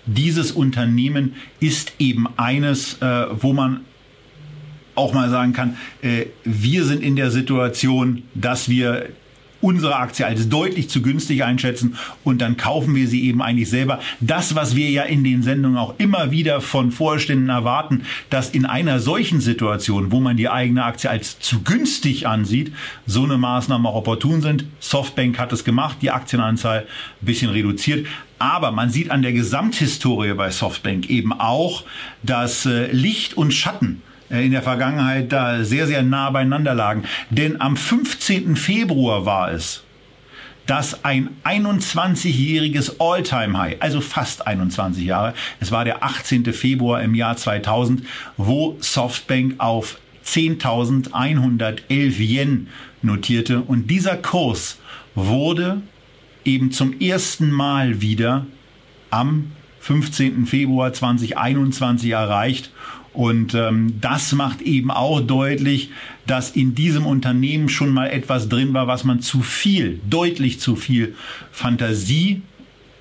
[0.06, 3.80] dieses Unternehmen ist eben eines, äh, wo man
[4.94, 9.08] auch mal sagen kann, äh, wir sind in der Situation, dass wir
[9.60, 14.00] unsere Aktie als deutlich zu günstig einschätzen und dann kaufen wir sie eben eigentlich selber.
[14.20, 18.64] Das, was wir ja in den Sendungen auch immer wieder von Vorständen erwarten, dass in
[18.64, 22.72] einer solchen Situation, wo man die eigene Aktie als zu günstig ansieht,
[23.06, 24.64] so eine Maßnahmen auch opportun sind.
[24.80, 26.86] Softbank hat es gemacht, die Aktienanzahl
[27.20, 28.06] ein bisschen reduziert.
[28.40, 31.84] Aber man sieht an der Gesamthistorie bei Softbank eben auch,
[32.22, 37.04] dass äh, Licht und Schatten äh, in der Vergangenheit da sehr, sehr nah beieinander lagen.
[37.28, 38.56] Denn am 15.
[38.56, 39.84] Februar war es,
[40.64, 46.50] dass ein 21-jähriges All-Time-High, also fast 21 Jahre, es war der 18.
[46.54, 48.06] Februar im Jahr 2000,
[48.38, 52.68] wo Softbank auf 10.111 Yen
[53.02, 54.78] notierte und dieser Kurs
[55.14, 55.82] wurde
[56.50, 58.46] eben zum ersten Mal wieder
[59.10, 60.46] am 15.
[60.46, 62.70] Februar 2021 erreicht.
[63.12, 65.90] Und ähm, das macht eben auch deutlich,
[66.26, 70.76] dass in diesem Unternehmen schon mal etwas drin war, was man zu viel, deutlich zu
[70.76, 71.14] viel
[71.50, 72.42] Fantasie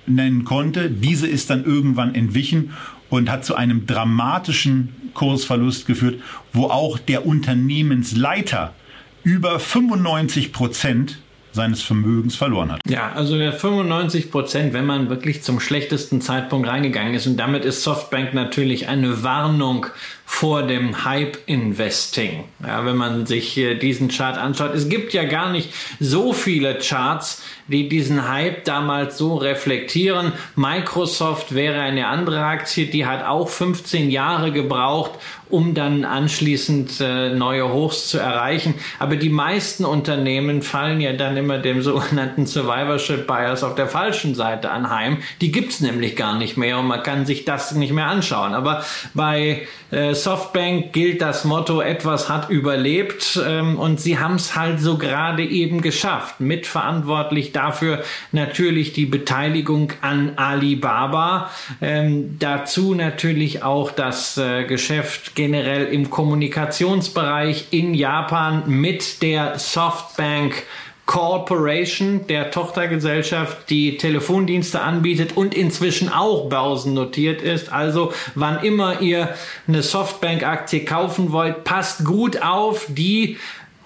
[0.06, 0.90] nennen konnte.
[0.90, 2.70] Diese ist dann irgendwann entwichen
[3.08, 6.20] und hat zu einem dramatischen Kursverlust geführt,
[6.52, 8.74] wo auch der Unternehmensleiter
[9.22, 11.18] über 95 Prozent
[11.52, 12.80] seines Vermögens verloren hat.
[12.88, 17.26] Ja, also der 95 Prozent, wenn man wirklich zum schlechtesten Zeitpunkt reingegangen ist.
[17.26, 19.86] Und damit ist Softbank natürlich eine Warnung
[20.32, 22.44] vor dem Hype-Investing.
[22.64, 24.74] Ja, wenn man sich diesen Chart anschaut.
[24.74, 30.32] Es gibt ja gar nicht so viele Charts, die diesen Hype damals so reflektieren.
[30.54, 35.12] Microsoft wäre eine andere Aktie, die hat auch 15 Jahre gebraucht,
[35.50, 38.74] um dann anschließend äh, neue Hochs zu erreichen.
[38.98, 44.34] Aber die meisten Unternehmen fallen ja dann immer dem sogenannten Survivorship Bias auf der falschen
[44.34, 45.18] Seite anheim.
[45.40, 48.54] Die gibt's nämlich gar nicht mehr und man kann sich das nicht mehr anschauen.
[48.54, 54.56] Aber bei äh, Softbank gilt das Motto, etwas hat überlebt ähm, und sie haben es
[54.56, 56.40] halt so gerade eben geschafft.
[56.40, 58.02] Mitverantwortlich dafür
[58.32, 61.50] natürlich die Beteiligung an Alibaba.
[61.80, 70.64] Ähm, dazu natürlich auch das äh, Geschäft generell im Kommunikationsbereich in Japan mit der Softbank
[71.10, 77.72] Corporation, der Tochtergesellschaft, die Telefondienste anbietet und inzwischen auch börsennotiert ist.
[77.72, 79.30] Also wann immer ihr
[79.66, 83.38] eine Softbank-Aktie kaufen wollt, passt gut auf, die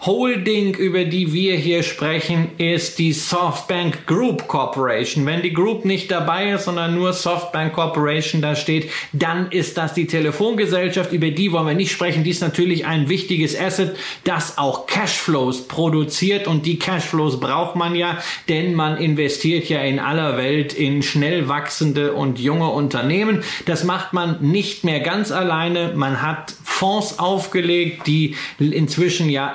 [0.06, 5.24] Holding, über die wir hier sprechen, ist die Softbank Group Corporation.
[5.24, 9.94] Wenn die Group nicht dabei ist, sondern nur Softbank Corporation da steht, dann ist das
[9.94, 11.10] die Telefongesellschaft.
[11.10, 12.22] Über die wollen wir nicht sprechen.
[12.22, 16.46] Die ist natürlich ein wichtiges Asset, das auch Cashflows produziert.
[16.46, 18.18] Und die Cashflows braucht man ja,
[18.50, 23.42] denn man investiert ja in aller Welt in schnell wachsende und junge Unternehmen.
[23.64, 25.94] Das macht man nicht mehr ganz alleine.
[25.96, 29.52] Man hat Fonds aufgelegt, die inzwischen ja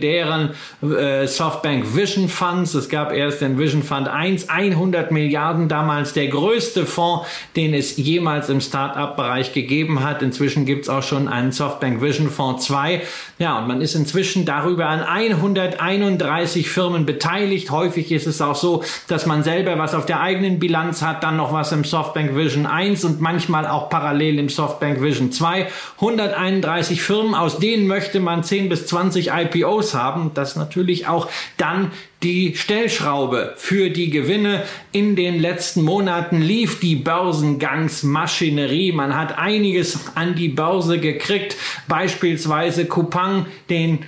[0.00, 0.50] legendären
[0.82, 2.74] äh, Softbank Vision Funds.
[2.74, 7.26] Es gab erst den Vision Fund 1, 100 Milliarden damals der größte Fonds,
[7.56, 10.22] den es jemals im Start-up-Bereich gegeben hat.
[10.22, 13.02] Inzwischen gibt es auch schon einen Softbank Vision Fonds 2.
[13.38, 17.70] Ja, und man ist inzwischen darüber an 131 Firmen beteiligt.
[17.70, 21.36] Häufig ist es auch so, dass man selber was auf der eigenen Bilanz hat, dann
[21.36, 25.66] noch was im Softbank Vision 1 und manchmal auch parallel im Softbank Vision 2.
[25.96, 30.30] 131 31 Firmen, aus denen möchte man 10 bis 20 IPOs haben.
[30.34, 31.90] Das natürlich auch dann
[32.22, 34.62] die Stellschraube für die Gewinne.
[34.92, 38.92] In den letzten Monaten lief die Börsengangsmaschinerie.
[38.92, 41.56] Man hat einiges an die Börse gekriegt.
[41.88, 44.00] Beispielsweise Coupang, den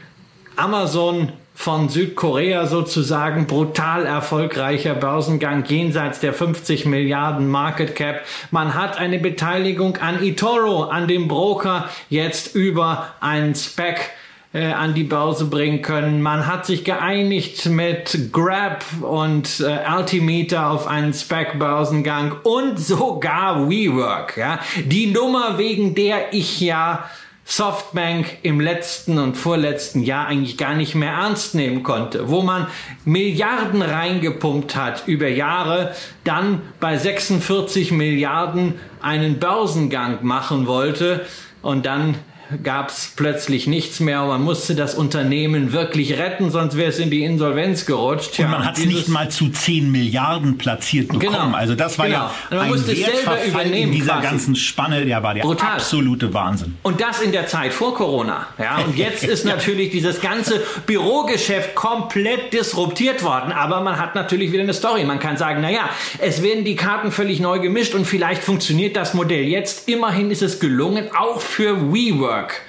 [0.57, 8.23] Amazon von Südkorea sozusagen brutal erfolgreicher Börsengang jenseits der 50 Milliarden Market Cap.
[8.51, 14.11] Man hat eine Beteiligung an eToro, an dem Broker, jetzt über einen Spec
[14.55, 16.23] äh, an die Börse bringen können.
[16.23, 24.37] Man hat sich geeinigt mit Grab und äh, Altimeter auf einen Spec-Börsengang und sogar WeWork.
[24.37, 24.61] Ja?
[24.87, 27.05] Die Nummer, wegen der ich ja
[27.45, 32.69] Softbank im letzten und vorletzten Jahr eigentlich gar nicht mehr ernst nehmen konnte, wo man
[33.05, 41.27] Milliarden reingepumpt hat über Jahre, dann bei 46 Milliarden einen Börsengang machen wollte
[41.61, 42.15] und dann
[42.63, 46.99] gab es plötzlich nichts mehr und man musste das Unternehmen wirklich retten, sonst wäre es
[46.99, 48.39] in die Insolvenz gerutscht.
[48.39, 51.33] Und man hat es nicht mal zu 10 Milliarden platziert bekommen.
[51.33, 52.31] Genau, also das war genau.
[52.51, 54.27] ja ein Wertverfall in dieser quasi.
[54.27, 55.73] ganzen Spanne, der war der Brutal.
[55.75, 56.77] absolute Wahnsinn.
[56.83, 58.47] Und das in der Zeit vor Corona.
[58.59, 64.53] Ja, und jetzt ist natürlich dieses ganze Bürogeschäft komplett disruptiert worden, aber man hat natürlich
[64.53, 65.05] wieder eine Story.
[65.05, 65.89] Man kann sagen, naja,
[66.19, 69.89] es werden die Karten völlig neu gemischt und vielleicht funktioniert das Modell jetzt.
[69.89, 72.61] Immerhin ist es gelungen, auch für WeWork Network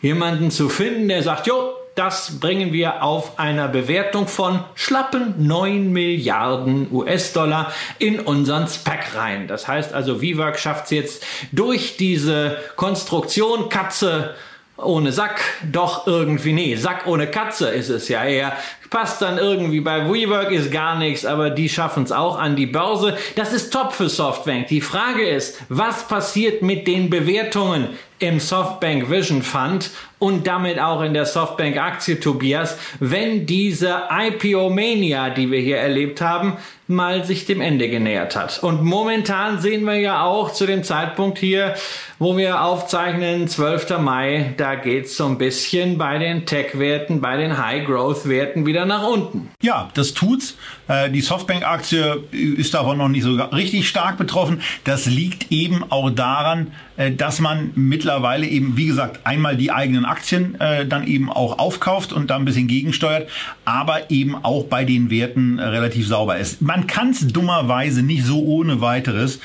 [0.00, 5.92] jemanden zu finden, der sagt, jo, das bringen wir auf einer Bewertung von schlappen 9
[5.92, 9.46] Milliarden US-Dollar in unseren Spec rein.
[9.46, 14.34] Das heißt also, WeWork schafft es jetzt durch diese Konstruktion Katze
[14.76, 15.40] ohne Sack
[15.70, 18.56] doch irgendwie, nee, Sack ohne Katze ist es ja eher.
[18.90, 22.66] Passt dann irgendwie bei WeWork ist gar nichts, aber die schaffen es auch an die
[22.66, 23.16] Börse.
[23.36, 24.66] Das ist top für Softbank.
[24.66, 27.90] Die Frage ist, was passiert mit den Bewertungen
[28.28, 35.30] im Softbank Vision Fund und damit auch in der Softbank Aktie, Tobias, wenn diese IPO-Mania,
[35.30, 36.54] die wir hier erlebt haben,
[36.86, 38.62] mal sich dem Ende genähert hat.
[38.62, 41.74] Und momentan sehen wir ja auch zu dem Zeitpunkt hier,
[42.18, 43.98] wo wir aufzeichnen, 12.
[43.98, 49.50] Mai, da geht's so ein bisschen bei den Tech-Werten, bei den High-Growth-Werten wieder nach unten.
[49.62, 50.56] Ja, das tut's.
[50.88, 54.62] Äh, die Softbank-Aktie ist davon noch nicht so richtig stark betroffen.
[54.84, 60.60] Das liegt eben auch daran, dass man mittlerweile eben, wie gesagt, einmal die eigenen Aktien
[60.60, 63.28] äh, dann eben auch aufkauft und da ein bisschen gegensteuert,
[63.64, 66.62] aber eben auch bei den Werten relativ sauber ist.
[66.62, 69.40] Man kann es dummerweise nicht so ohne weiteres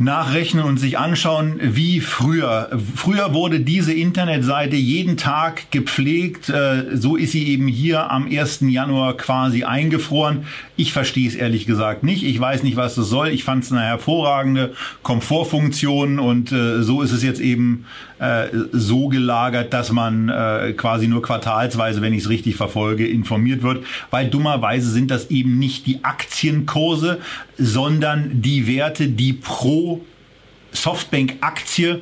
[0.00, 2.70] nachrechnen und sich anschauen, wie früher.
[2.96, 6.48] Früher wurde diese Internetseite jeden Tag gepflegt.
[6.48, 8.60] Äh, so ist sie eben hier am 1.
[8.62, 10.46] Januar quasi eingefroren.
[10.76, 12.22] Ich verstehe es ehrlich gesagt nicht.
[12.22, 13.28] Ich weiß nicht, was das soll.
[13.28, 14.72] Ich fand es eine hervorragende
[15.02, 17.84] Komfortfunktion und äh, so ist es jetzt eben
[18.20, 20.28] äh, so gelagert, dass man
[20.76, 23.84] quasi nur quartalsweise, wenn ich es richtig verfolge, informiert wird.
[24.10, 27.18] Weil dummerweise sind das eben nicht die Aktienkurse,
[27.58, 30.04] sondern die Werte, die pro
[30.72, 32.00] Softbank-Aktie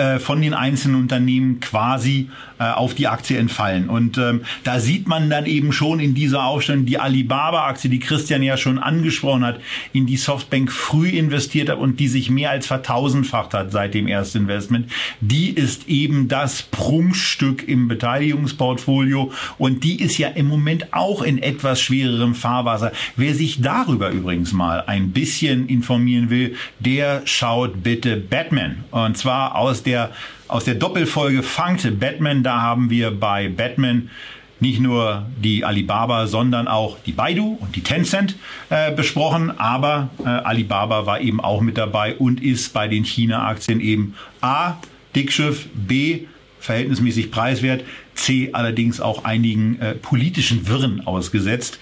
[0.00, 3.90] äh, von den einzelnen Unternehmen quasi äh, auf die Aktie entfallen.
[3.90, 8.42] Und ähm, da sieht man dann eben schon in dieser Aufstellung die Alibaba-Aktie, die Christian
[8.42, 9.60] ja schon angesprochen hat,
[9.92, 14.06] in die Softbank früh investiert hat und die sich mehr als vertausendfacht hat seit dem
[14.06, 14.90] ersten Investment.
[15.20, 21.42] Die ist eben das Prunkstück im Beteiligungsportfolio und die ist ja im Moment auch in
[21.42, 22.92] etwas schwererem Fahrwasser.
[23.16, 28.84] Wer sich darüber übrigens mal ein bisschen informieren will, der schaut bitte Batman.
[28.90, 30.10] Und zwar aus der
[30.48, 32.42] aus der Doppelfolge Funkte Batman.
[32.42, 34.10] Da haben wir bei Batman
[34.60, 38.36] nicht nur die Alibaba, sondern auch die Baidu und die Tencent
[38.68, 39.58] äh, besprochen.
[39.58, 44.74] Aber äh, Alibaba war eben auch mit dabei und ist bei den China-Aktien eben A,
[45.14, 46.26] Dickschiff, B,
[46.60, 47.84] verhältnismäßig preiswert,
[48.14, 51.80] C allerdings auch einigen äh, politischen Wirren ausgesetzt.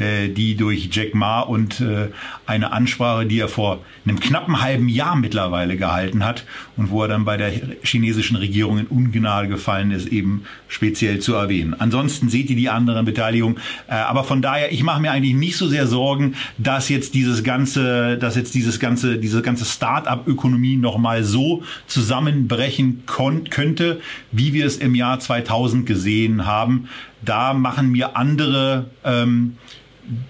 [0.00, 2.08] Äh, die durch Jack Ma und äh,
[2.46, 6.46] eine Ansprache, die er vor einem knappen halben Jahr mittlerweile gehalten hat
[6.78, 11.34] und wo er dann bei der chinesischen Regierung in Ungnade gefallen ist, eben speziell zu
[11.34, 11.74] erwähnen.
[11.78, 13.58] Ansonsten seht ihr die anderen Beteiligungen.
[13.88, 17.44] Äh, aber von daher, ich mache mir eigentlich nicht so sehr Sorgen, dass jetzt dieses
[17.44, 23.02] ganze, dass jetzt dieses ganze, diese ganze Start-up-Ökonomie nochmal so zusammenbrechen
[23.50, 24.00] könnte,
[24.32, 26.88] wie wir es im Jahr 2000 gesehen haben.
[27.22, 29.56] Da machen mir andere ähm,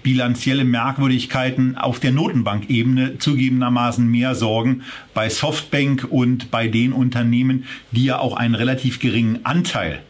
[0.03, 8.05] bilanzielle Merkwürdigkeiten auf der Notenbankebene zugegebenermaßen mehr Sorgen bei Softbank und bei den Unternehmen, die
[8.05, 10.01] ja auch einen relativ geringen Anteil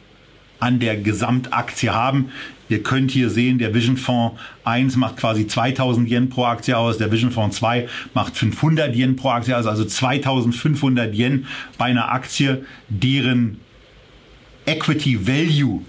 [0.60, 2.32] an der Gesamtaktie haben.
[2.70, 6.98] Ihr könnt hier sehen, der Vision Fonds 1 macht quasi 2000 Yen pro Aktie aus,
[6.98, 11.48] der Vision Fonds 2 macht 500 Yen pro Aktie aus, also 2500 Yen
[11.78, 13.60] bei einer Aktie, deren
[14.66, 15.82] Equity Value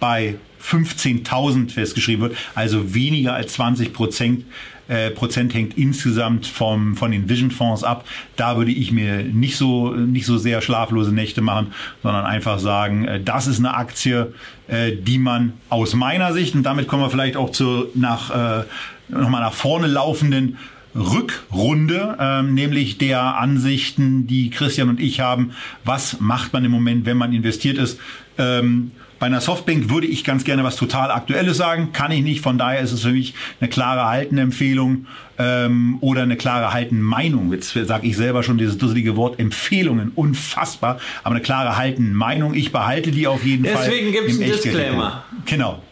[0.00, 0.36] bei
[0.68, 4.44] 15.000 festgeschrieben wird, also weniger als 20 Prozent.
[4.88, 8.04] Äh, Prozent hängt insgesamt vom, von den Vision Fonds ab.
[8.36, 11.72] Da würde ich mir nicht so, nicht so sehr schlaflose Nächte machen,
[12.04, 14.32] sondern einfach sagen, äh, das ist eine Aktie,
[14.68, 18.64] äh, die man aus meiner Sicht, und damit kommen wir vielleicht auch zu, nach, äh,
[19.08, 20.56] nochmal nach vorne laufenden
[20.96, 25.52] Rückrunde, ähm, nämlich der Ansichten, die Christian und ich haben.
[25.84, 27.98] Was macht man im Moment, wenn man investiert ist?
[28.38, 32.40] Ähm, bei einer Softbank würde ich ganz gerne was total Aktuelles sagen, kann ich nicht.
[32.40, 35.06] Von daher ist es für mich eine klare Haltenempfehlung
[35.38, 37.52] ähm, oder eine klare Haltenmeinung.
[37.52, 40.98] Jetzt sage ich selber schon dieses dusselige Wort Empfehlungen, unfassbar.
[41.22, 43.90] Aber eine klare Haltenmeinung, ich behalte die auf jeden Deswegen Fall.
[43.90, 45.24] Deswegen gibt es einen Disclaimer.
[45.46, 45.82] Genau.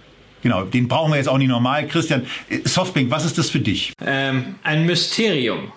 [0.43, 1.87] Genau, den brauchen wir jetzt auch nicht normal.
[1.87, 2.27] Christian,
[2.64, 3.95] Softbank, was ist das für dich?
[4.05, 5.72] Ähm, ein Mysterium.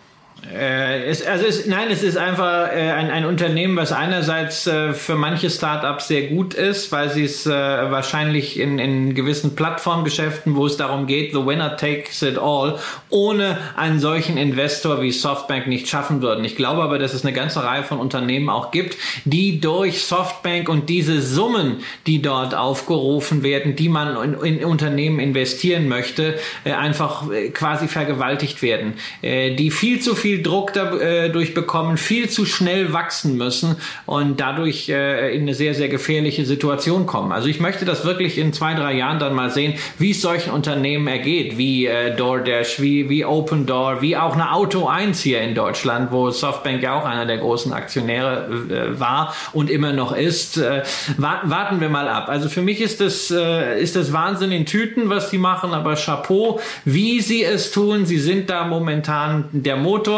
[0.54, 4.94] Äh, es, also es, nein, es ist einfach äh, ein, ein Unternehmen, was einerseits äh,
[4.94, 10.56] für manche Startups sehr gut ist, weil sie es äh, wahrscheinlich in, in gewissen Plattformgeschäften,
[10.56, 12.80] wo es darum geht, the winner takes it all,
[13.10, 16.46] ohne einen solchen Investor wie Softbank nicht schaffen würden.
[16.46, 20.70] Ich glaube aber, dass es eine ganze Reihe von Unternehmen auch gibt, die durch Softbank
[20.70, 26.72] und diese Summen, die dort aufgerufen werden, die man in, in Unternehmen investieren möchte, äh,
[26.72, 32.30] einfach äh, quasi vergewaltigt werden, die viel zu viel viel Druck dadurch äh, bekommen, viel
[32.30, 37.32] zu schnell wachsen müssen und dadurch äh, in eine sehr, sehr gefährliche Situation kommen.
[37.32, 40.52] Also ich möchte das wirklich in zwei, drei Jahren dann mal sehen, wie es solchen
[40.52, 45.42] Unternehmen ergeht, wie äh, DoorDash, wie, wie Open Door, wie auch eine Auto 1 hier
[45.42, 50.62] in Deutschland, wo Softbank ja auch einer der großen Aktionäre war und immer noch ist.
[51.18, 52.30] Warten wir mal ab.
[52.30, 56.60] Also für mich ist das, ist das Wahnsinn in Tüten, was sie machen, aber Chapeau,
[56.86, 58.06] wie sie es tun.
[58.06, 60.17] Sie sind da momentan der Motor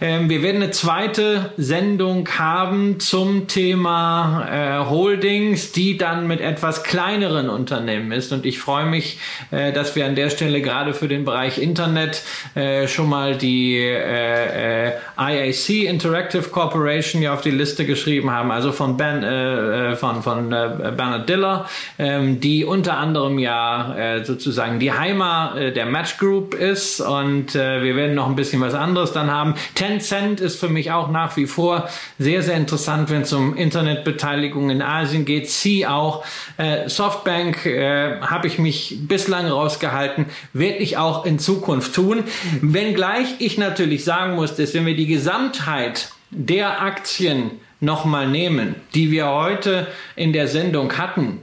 [0.00, 6.82] ähm, wir werden eine zweite Sendung haben zum Thema äh, Holdings, die dann mit etwas
[6.82, 8.32] kleineren Unternehmen ist.
[8.32, 9.18] Und ich freue mich,
[9.50, 12.22] äh, dass wir an der Stelle gerade für den Bereich Internet
[12.54, 13.78] äh, schon mal die
[15.18, 21.28] IAC Interactive Corporation ja auf die Liste geschrieben haben, also von Ben, von, von Bernard
[21.28, 21.66] Diller,
[21.98, 27.00] ähm, die unter anderem ja sozusagen die Heimat der Match Group ist.
[27.00, 29.54] Und wir werden noch ein bisschen was anderes dann haben haben.
[29.74, 31.88] Tencent ist für mich auch nach wie vor
[32.18, 35.50] sehr, sehr interessant, wenn es um Internetbeteiligung in Asien geht.
[35.50, 36.24] Sie auch.
[36.56, 42.24] Äh, Softbank äh, habe ich mich bislang rausgehalten, werde ich auch in Zukunft tun.
[42.60, 49.10] Wenngleich ich natürlich sagen muss, dass wenn wir die Gesamtheit der Aktien nochmal nehmen, die
[49.10, 51.40] wir heute in der Sendung hatten,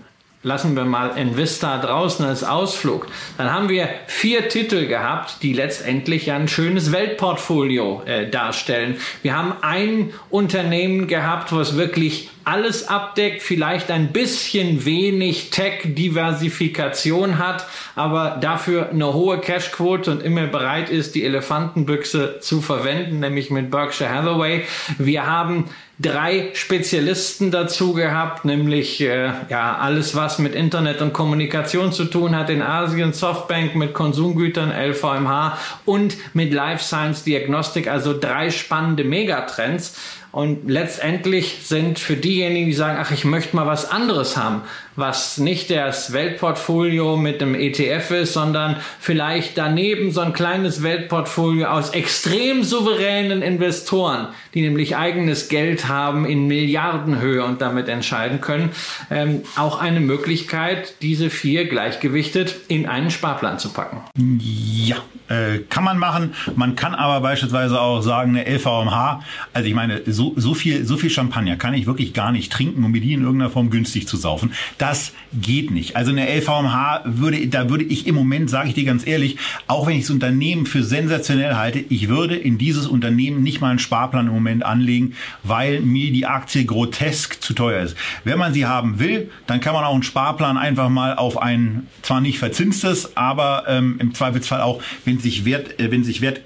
[0.47, 6.31] lassen wir mal Invista draußen als Ausflug, dann haben wir vier Titel gehabt, die letztendlich
[6.31, 8.95] ein schönes Weltportfolio äh, darstellen.
[9.21, 17.67] Wir haben ein Unternehmen gehabt, was wirklich alles abdeckt, vielleicht ein bisschen wenig Tech-Diversifikation hat,
[17.95, 23.69] aber dafür eine hohe Cashquote und immer bereit ist, die Elefantenbüchse zu verwenden, nämlich mit
[23.69, 24.63] Berkshire Hathaway.
[24.97, 25.65] Wir haben
[25.99, 32.35] drei Spezialisten dazu gehabt, nämlich äh, ja alles, was mit Internet und Kommunikation zu tun
[32.35, 39.03] hat in Asien, Softbank mit Konsumgütern, LVMH und mit Life Science Diagnostik, also drei spannende
[39.03, 39.97] Megatrends.
[40.31, 44.61] Und letztendlich sind für diejenigen, die sagen, ach, ich möchte mal was anderes haben,
[44.97, 51.67] was nicht das Weltportfolio mit dem ETF ist, sondern vielleicht daneben so ein kleines Weltportfolio
[51.67, 58.71] aus extrem souveränen Investoren, die nämlich eigenes Geld haben in Milliardenhöhe und damit entscheiden können,
[59.11, 64.01] ähm, auch eine Möglichkeit, diese vier gleichgewichtet in einen Sparplan zu packen.
[64.39, 64.97] Ja,
[65.29, 66.33] äh, kann man machen.
[66.55, 69.21] Man kann aber beispielsweise auch sagen, eine LVMH,
[69.53, 72.83] also ich meine, so, so viel, so viel Champagner kann ich wirklich gar nicht trinken,
[72.83, 74.53] um mir die in irgendeiner Form günstig zu saufen.
[74.87, 75.97] Das geht nicht.
[75.97, 79.35] Also eine LVMH würde, da würde ich im Moment, sage ich dir ganz ehrlich,
[79.67, 83.71] auch wenn ich das Unternehmen für sensationell halte, ich würde in dieses Unternehmen nicht mal
[83.71, 87.97] einen Sparplan im Moment anlegen, weil mir die Aktie grotesk zu teuer ist.
[88.23, 91.87] Wenn man sie haben will, dann kann man auch einen Sparplan einfach mal auf ein,
[92.01, 96.39] zwar nicht verzinstes, aber ähm, im Zweifelsfall auch, wenn sich Wert, äh, wenn sich Wert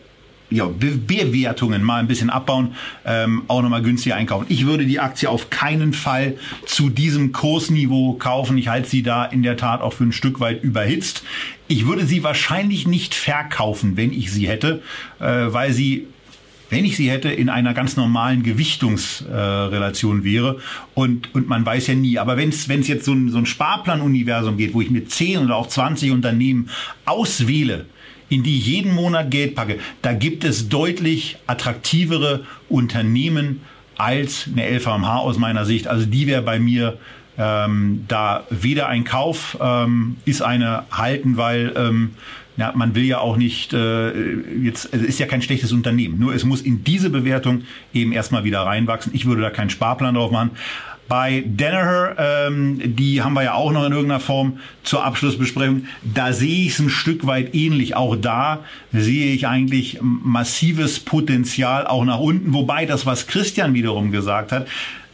[0.51, 2.75] ja, Be Bewertungen mal ein bisschen abbauen,
[3.05, 4.45] ähm, auch nochmal günstiger einkaufen.
[4.49, 6.35] Ich würde die Aktie auf keinen Fall
[6.65, 8.57] zu diesem Kursniveau kaufen.
[8.57, 11.23] Ich halte sie da in der Tat auch für ein Stück weit überhitzt.
[11.67, 14.81] Ich würde sie wahrscheinlich nicht verkaufen, wenn ich sie hätte,
[15.19, 16.07] äh, weil sie
[16.69, 20.59] wenn ich sie hätte, in einer ganz normalen Gewichtungsrelation äh, wäre.
[20.93, 22.17] Und, und man weiß ja nie.
[22.17, 25.57] Aber wenn es jetzt so ein, so ein Sparplanuniversum geht, wo ich mir 10 oder
[25.57, 26.69] auch 20 Unternehmen
[27.03, 27.87] auswähle,
[28.31, 33.61] in die jeden Monat Geld packe, da gibt es deutlich attraktivere Unternehmen
[33.97, 35.87] als eine LVMH aus meiner Sicht.
[35.87, 36.97] Also die wäre bei mir
[37.37, 42.11] ähm, da weder ein Kauf ähm, ist eine halten, weil ähm,
[42.55, 44.11] ja, man will ja auch nicht äh,
[44.63, 46.17] jetzt, also es ist ja kein schlechtes Unternehmen.
[46.17, 47.63] Nur es muss in diese Bewertung
[47.93, 49.11] eben erstmal wieder reinwachsen.
[49.13, 50.51] Ich würde da keinen Sparplan drauf machen.
[51.11, 55.87] Bei Danaher, ähm, die haben wir ja auch noch in irgendeiner Form zur Abschlussbesprechung.
[56.05, 57.97] Da sehe ich es ein Stück weit ähnlich.
[57.97, 58.59] Auch da
[58.93, 62.53] sehe ich eigentlich massives Potenzial auch nach unten.
[62.53, 64.67] Wobei das, was Christian wiederum gesagt hat,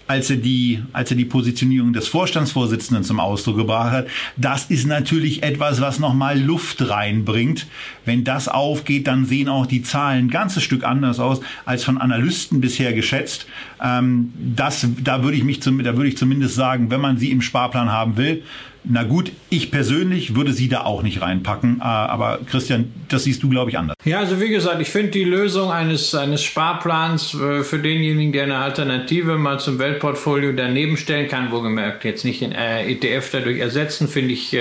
[0.08, 4.08] als er die, als er die Positionierung des Vorstandsvorsitzenden zum Ausdruck gebracht hat.
[4.38, 7.68] Das ist natürlich etwas, was nochmal Luft reinbringt.
[8.06, 11.98] Wenn das aufgeht, dann sehen auch die Zahlen ein ganzes Stück anders aus als von
[11.98, 13.48] Analysten bisher geschätzt.
[13.84, 17.32] Ähm, das, da würde ich mich, zum, da würde ich zumindest sagen, wenn man sie
[17.32, 18.44] im Sparplan haben will,
[18.90, 23.44] na gut, ich persönlich würde sie da auch nicht reinpacken, äh, aber Christian, das siehst
[23.44, 23.96] du, glaube ich, anders.
[24.06, 28.44] Ja, also wie gesagt, ich finde die Lösung eines, eines Sparplans äh, für denjenigen, der
[28.44, 33.30] eine Alternative mal zum Weltportfolio daneben stellen kann, wo gemerkt jetzt nicht den äh, ETF
[33.32, 34.56] dadurch ersetzen, finde ich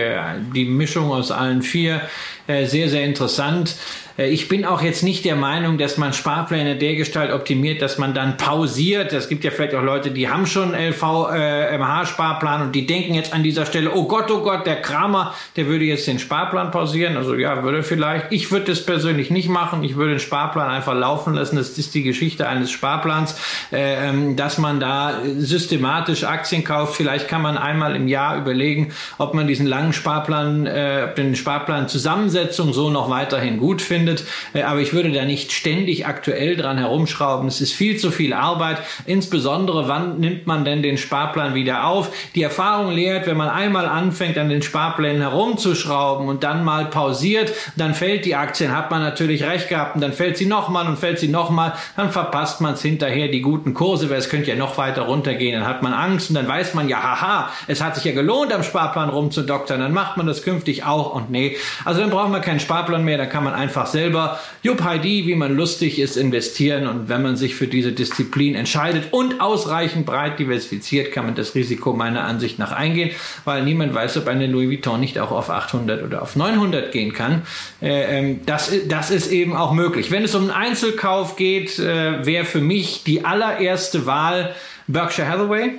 [0.55, 2.03] die Mischung aus allen vier
[2.47, 3.77] sehr, sehr interessant.
[4.19, 8.39] Ich bin auch jetzt nicht der Meinung, dass man Sparpläne dergestalt optimiert, dass man dann
[8.39, 9.13] pausiert.
[9.13, 13.43] Es gibt ja vielleicht auch Leute, die haben schon LVMH-Sparplan und die denken jetzt an
[13.43, 17.17] dieser Stelle, oh Gott, oh Gott, der Kramer, der würde jetzt den Sparplan pausieren.
[17.17, 18.27] Also ja, würde vielleicht.
[18.31, 19.85] Ich würde das persönlich nicht machen.
[19.85, 21.57] Ich würde den Sparplan einfach laufen lassen.
[21.57, 23.39] Das ist die Geschichte eines Sparplans,
[23.73, 26.97] äh, ähm, dass man da systematisch Aktien kauft.
[26.97, 31.89] Vielleicht kann man einmal im Jahr überlegen, ob man diesen langen Sparplan, äh, den Sparplan
[31.89, 34.25] Zusammensetzung so noch weiterhin gut findet findet.
[34.55, 37.49] Äh, aber ich würde da nicht ständig aktuell dran herumschrauben.
[37.49, 38.79] Es ist viel zu viel Arbeit.
[39.07, 42.11] Insbesondere, wann nimmt man denn den Sparplan wieder auf?
[42.35, 47.53] Die Erfahrung lehrt, wenn man einmal anfängt, an den Sparplänen herumzuschrauben und dann mal pausiert,
[47.77, 50.99] dann fällt die Aktien, hat man natürlich recht gehabt und dann fällt sie nochmal und
[50.99, 54.57] fällt sie nochmal, dann verpasst man es hinterher die guten Kurse, weil es könnte ja
[54.57, 57.97] noch weiter runtergehen, dann hat man Angst und dann weiß man ja, haha, es hat
[57.97, 62.01] sich ja gelohnt, am Sparplan rumzudoktern, dann macht man das künftig auch und nee, also
[62.01, 65.57] dann braucht man keinen Sparplan mehr, dann kann man einfach selber Jupp Heidi, wie man
[65.57, 66.87] lustig ist, investieren.
[66.87, 71.55] Und wenn man sich für diese Disziplin entscheidet und ausreichend breit diversifiziert, kann man das
[71.55, 73.11] Risiko meiner Ansicht nach eingehen,
[73.45, 76.93] weil niemand niemand weiß, ob eine Louis Vuitton nicht auch auf 800 oder auf 900
[76.93, 77.43] gehen kann.
[77.81, 80.11] Äh, ähm, das, das ist eben auch möglich.
[80.11, 84.55] Wenn es um einen Einzelkauf geht, äh, wäre für mich die allererste Wahl
[84.87, 85.71] Berkshire Hathaway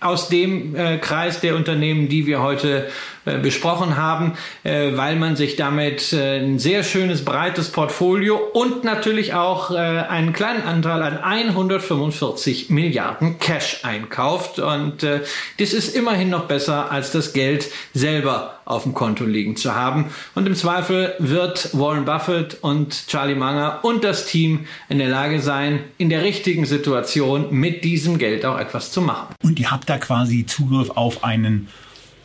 [0.00, 2.88] aus dem äh, Kreis der Unternehmen, die wir heute
[3.24, 9.34] besprochen haben, äh, weil man sich damit äh, ein sehr schönes, breites Portfolio und natürlich
[9.34, 14.58] auch äh, einen kleinen Anteil an 145 Milliarden Cash einkauft.
[14.58, 15.20] Und äh,
[15.58, 20.10] das ist immerhin noch besser, als das Geld selber auf dem Konto liegen zu haben.
[20.34, 25.40] Und im Zweifel wird Warren Buffett und Charlie Munger und das Team in der Lage
[25.40, 29.34] sein, in der richtigen Situation mit diesem Geld auch etwas zu machen.
[29.42, 31.68] Und ihr habt da quasi Zugriff auf einen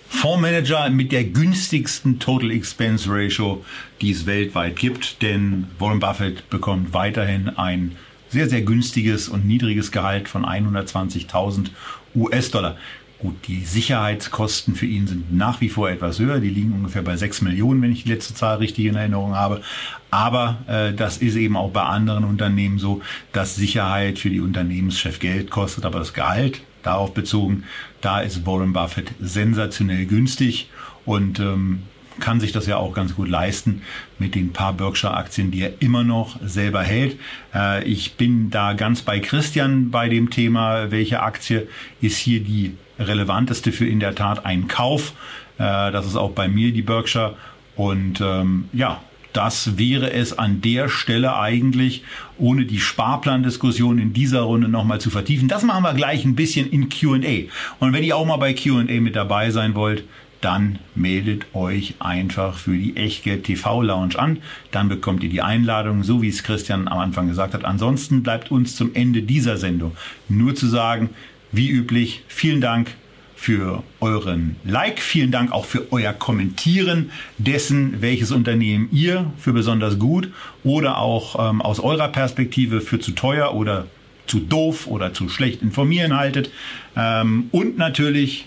[0.10, 3.64] Fondsmanager mit der günstigsten Total Expense Ratio,
[4.02, 7.96] die es weltweit gibt, denn Warren Buffett bekommt weiterhin ein
[8.28, 11.68] sehr, sehr günstiges und niedriges Gehalt von 120.000
[12.16, 12.76] US-Dollar.
[13.20, 16.40] Gut, die Sicherheitskosten für ihn sind nach wie vor etwas höher.
[16.40, 19.62] Die liegen ungefähr bei 6 Millionen, wenn ich die letzte Zahl richtig in Erinnerung habe.
[20.10, 25.20] Aber äh, das ist eben auch bei anderen Unternehmen so, dass Sicherheit für die Unternehmenschef
[25.20, 27.64] Geld kostet, aber das Gehalt darauf bezogen,
[28.02, 30.70] da ist Warren Buffett sensationell günstig
[31.06, 31.84] und ähm,
[32.20, 33.82] kann sich das ja auch ganz gut leisten
[34.18, 37.18] mit den paar Berkshire-Aktien, die er immer noch selber hält.
[37.54, 41.68] Äh, ich bin da ganz bei Christian bei dem Thema, welche Aktie
[42.02, 45.14] ist hier die relevanteste für in der Tat ein Kauf.
[45.58, 47.36] Äh, das ist auch bei mir die Berkshire.
[47.76, 49.02] Und ähm, ja,
[49.34, 52.04] das wäre es an der Stelle eigentlich,
[52.38, 55.48] ohne die Sparplandiskussion in dieser Runde nochmal zu vertiefen.
[55.48, 57.48] Das machen wir gleich ein bisschen in QA.
[57.80, 60.04] Und wenn ihr auch mal bei QA mit dabei sein wollt,
[60.42, 64.38] dann meldet euch einfach für die Echtgeld TV Lounge an.
[64.72, 67.66] Dann bekommt ihr die Einladung, so wie es Christian am Anfang gesagt hat.
[67.66, 69.98] Ansonsten bleibt uns zum Ende dieser Sendung
[70.30, 71.10] nur zu sagen,
[71.52, 72.96] wie üblich, vielen Dank
[73.40, 75.00] für euren Like.
[75.00, 80.30] Vielen Dank auch für euer Kommentieren dessen, welches Unternehmen ihr für besonders gut
[80.66, 83.88] oder auch ähm, aus eurer Perspektive für zu teuer oder
[84.28, 86.52] zu doof oder zu schlecht informieren haltet.
[86.98, 88.46] Ähm, und natürlich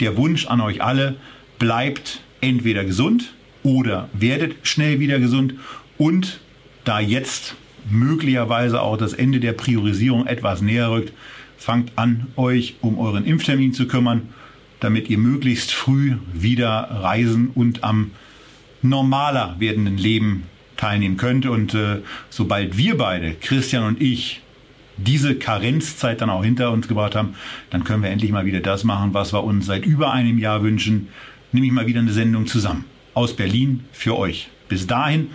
[0.00, 1.16] der Wunsch an euch alle,
[1.58, 3.32] bleibt entweder gesund
[3.62, 5.54] oder werdet schnell wieder gesund.
[5.96, 6.40] Und
[6.84, 7.54] da jetzt
[7.90, 11.14] möglicherweise auch das Ende der Priorisierung etwas näher rückt,
[11.66, 14.28] fangt an, euch um euren Impftermin zu kümmern,
[14.78, 18.12] damit ihr möglichst früh wieder reisen und am
[18.82, 20.44] normaler werdenden Leben
[20.76, 21.44] teilnehmen könnt.
[21.44, 24.42] Und äh, sobald wir beide, Christian und ich,
[24.96, 27.34] diese Karenzzeit dann auch hinter uns gebracht haben,
[27.70, 30.62] dann können wir endlich mal wieder das machen, was wir uns seit über einem Jahr
[30.62, 31.08] wünschen,
[31.50, 32.84] nämlich mal wieder eine Sendung zusammen.
[33.12, 34.50] Aus Berlin für euch.
[34.68, 35.30] Bis dahin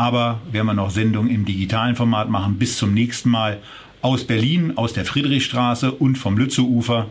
[0.00, 2.56] aber werden wir noch Sendungen im digitalen Format machen.
[2.56, 3.58] Bis zum nächsten Mal
[4.02, 7.08] aus Berlin, aus der Friedrichstraße und vom Lützowufer.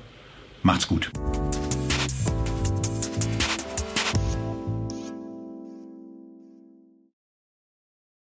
[0.64, 1.12] Macht's gut.